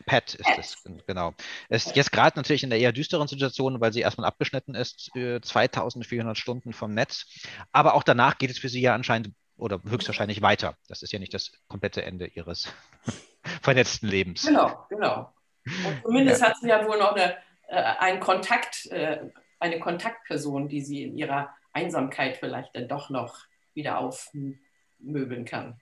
Pat, 0.06 0.36
ist 0.36 0.58
es, 0.58 0.84
genau. 1.08 1.34
Ist 1.68 1.98
jetzt 1.98 2.14
gerade 2.14 2.40
natürlich 2.40 2.64
in 2.64 2.70
der 2.70 2.80
eher 2.80 2.94
düsteren 2.94 3.28
Situation, 3.28 3.82
weil 3.82 3.92
sie 3.92 4.00
erstmal 4.00 4.26
abgeschnitten 4.28 4.76
ist, 4.76 5.12
2400 5.14 6.38
Stunden 6.38 6.72
vom 6.72 6.94
Netz. 6.94 7.26
Aber 7.74 7.94
auch 7.96 8.04
danach 8.04 8.38
geht 8.38 8.50
es 8.50 8.60
für 8.60 8.70
sie 8.70 8.80
ja 8.80 8.96
anscheinend 8.96 9.34
oder 9.58 9.82
höchstwahrscheinlich 9.84 10.42
weiter. 10.42 10.78
Das 10.88 11.04
ist 11.04 11.12
ja 11.12 11.20
nicht 11.20 11.34
das 11.34 11.52
komplette 11.68 12.04
Ende 12.04 12.28
ihres 12.28 12.74
vernetzten 13.62 14.10
Lebens. 14.10 14.46
Genau, 14.46 14.86
genau. 14.90 15.34
Und 15.66 16.02
zumindest 16.04 16.42
ja. 16.42 16.50
hat 16.50 16.58
sie 16.58 16.68
ja 16.68 16.86
wohl 16.86 16.98
noch 16.98 17.16
eine, 17.16 17.38
äh, 17.68 17.82
einen 18.00 18.20
Kontakt, 18.20 18.88
äh, 18.88 19.30
eine 19.60 19.80
Kontaktperson, 19.80 20.68
die 20.68 20.82
sie 20.82 21.04
in 21.04 21.18
ihrer 21.18 21.54
Einsamkeit 21.72 22.38
vielleicht 22.38 22.76
dann 22.76 22.88
doch 22.88 23.10
noch 23.10 23.38
wieder 23.74 24.00
aufmöbeln 24.00 25.46
kann. 25.46 25.80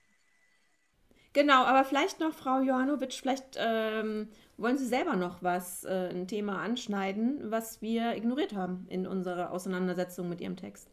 Genau, 1.34 1.64
aber 1.64 1.84
vielleicht 1.84 2.20
noch, 2.20 2.34
Frau 2.34 2.60
Johanovic, 2.60 3.14
vielleicht 3.14 3.56
ähm, 3.56 4.28
wollen 4.58 4.76
Sie 4.76 4.86
selber 4.86 5.16
noch 5.16 5.42
was, 5.42 5.82
äh, 5.84 6.10
ein 6.10 6.28
Thema 6.28 6.60
anschneiden, 6.60 7.50
was 7.50 7.80
wir 7.80 8.14
ignoriert 8.14 8.54
haben 8.54 8.86
in 8.90 9.06
unserer 9.06 9.50
Auseinandersetzung 9.50 10.28
mit 10.28 10.42
Ihrem 10.42 10.56
Text. 10.56 10.90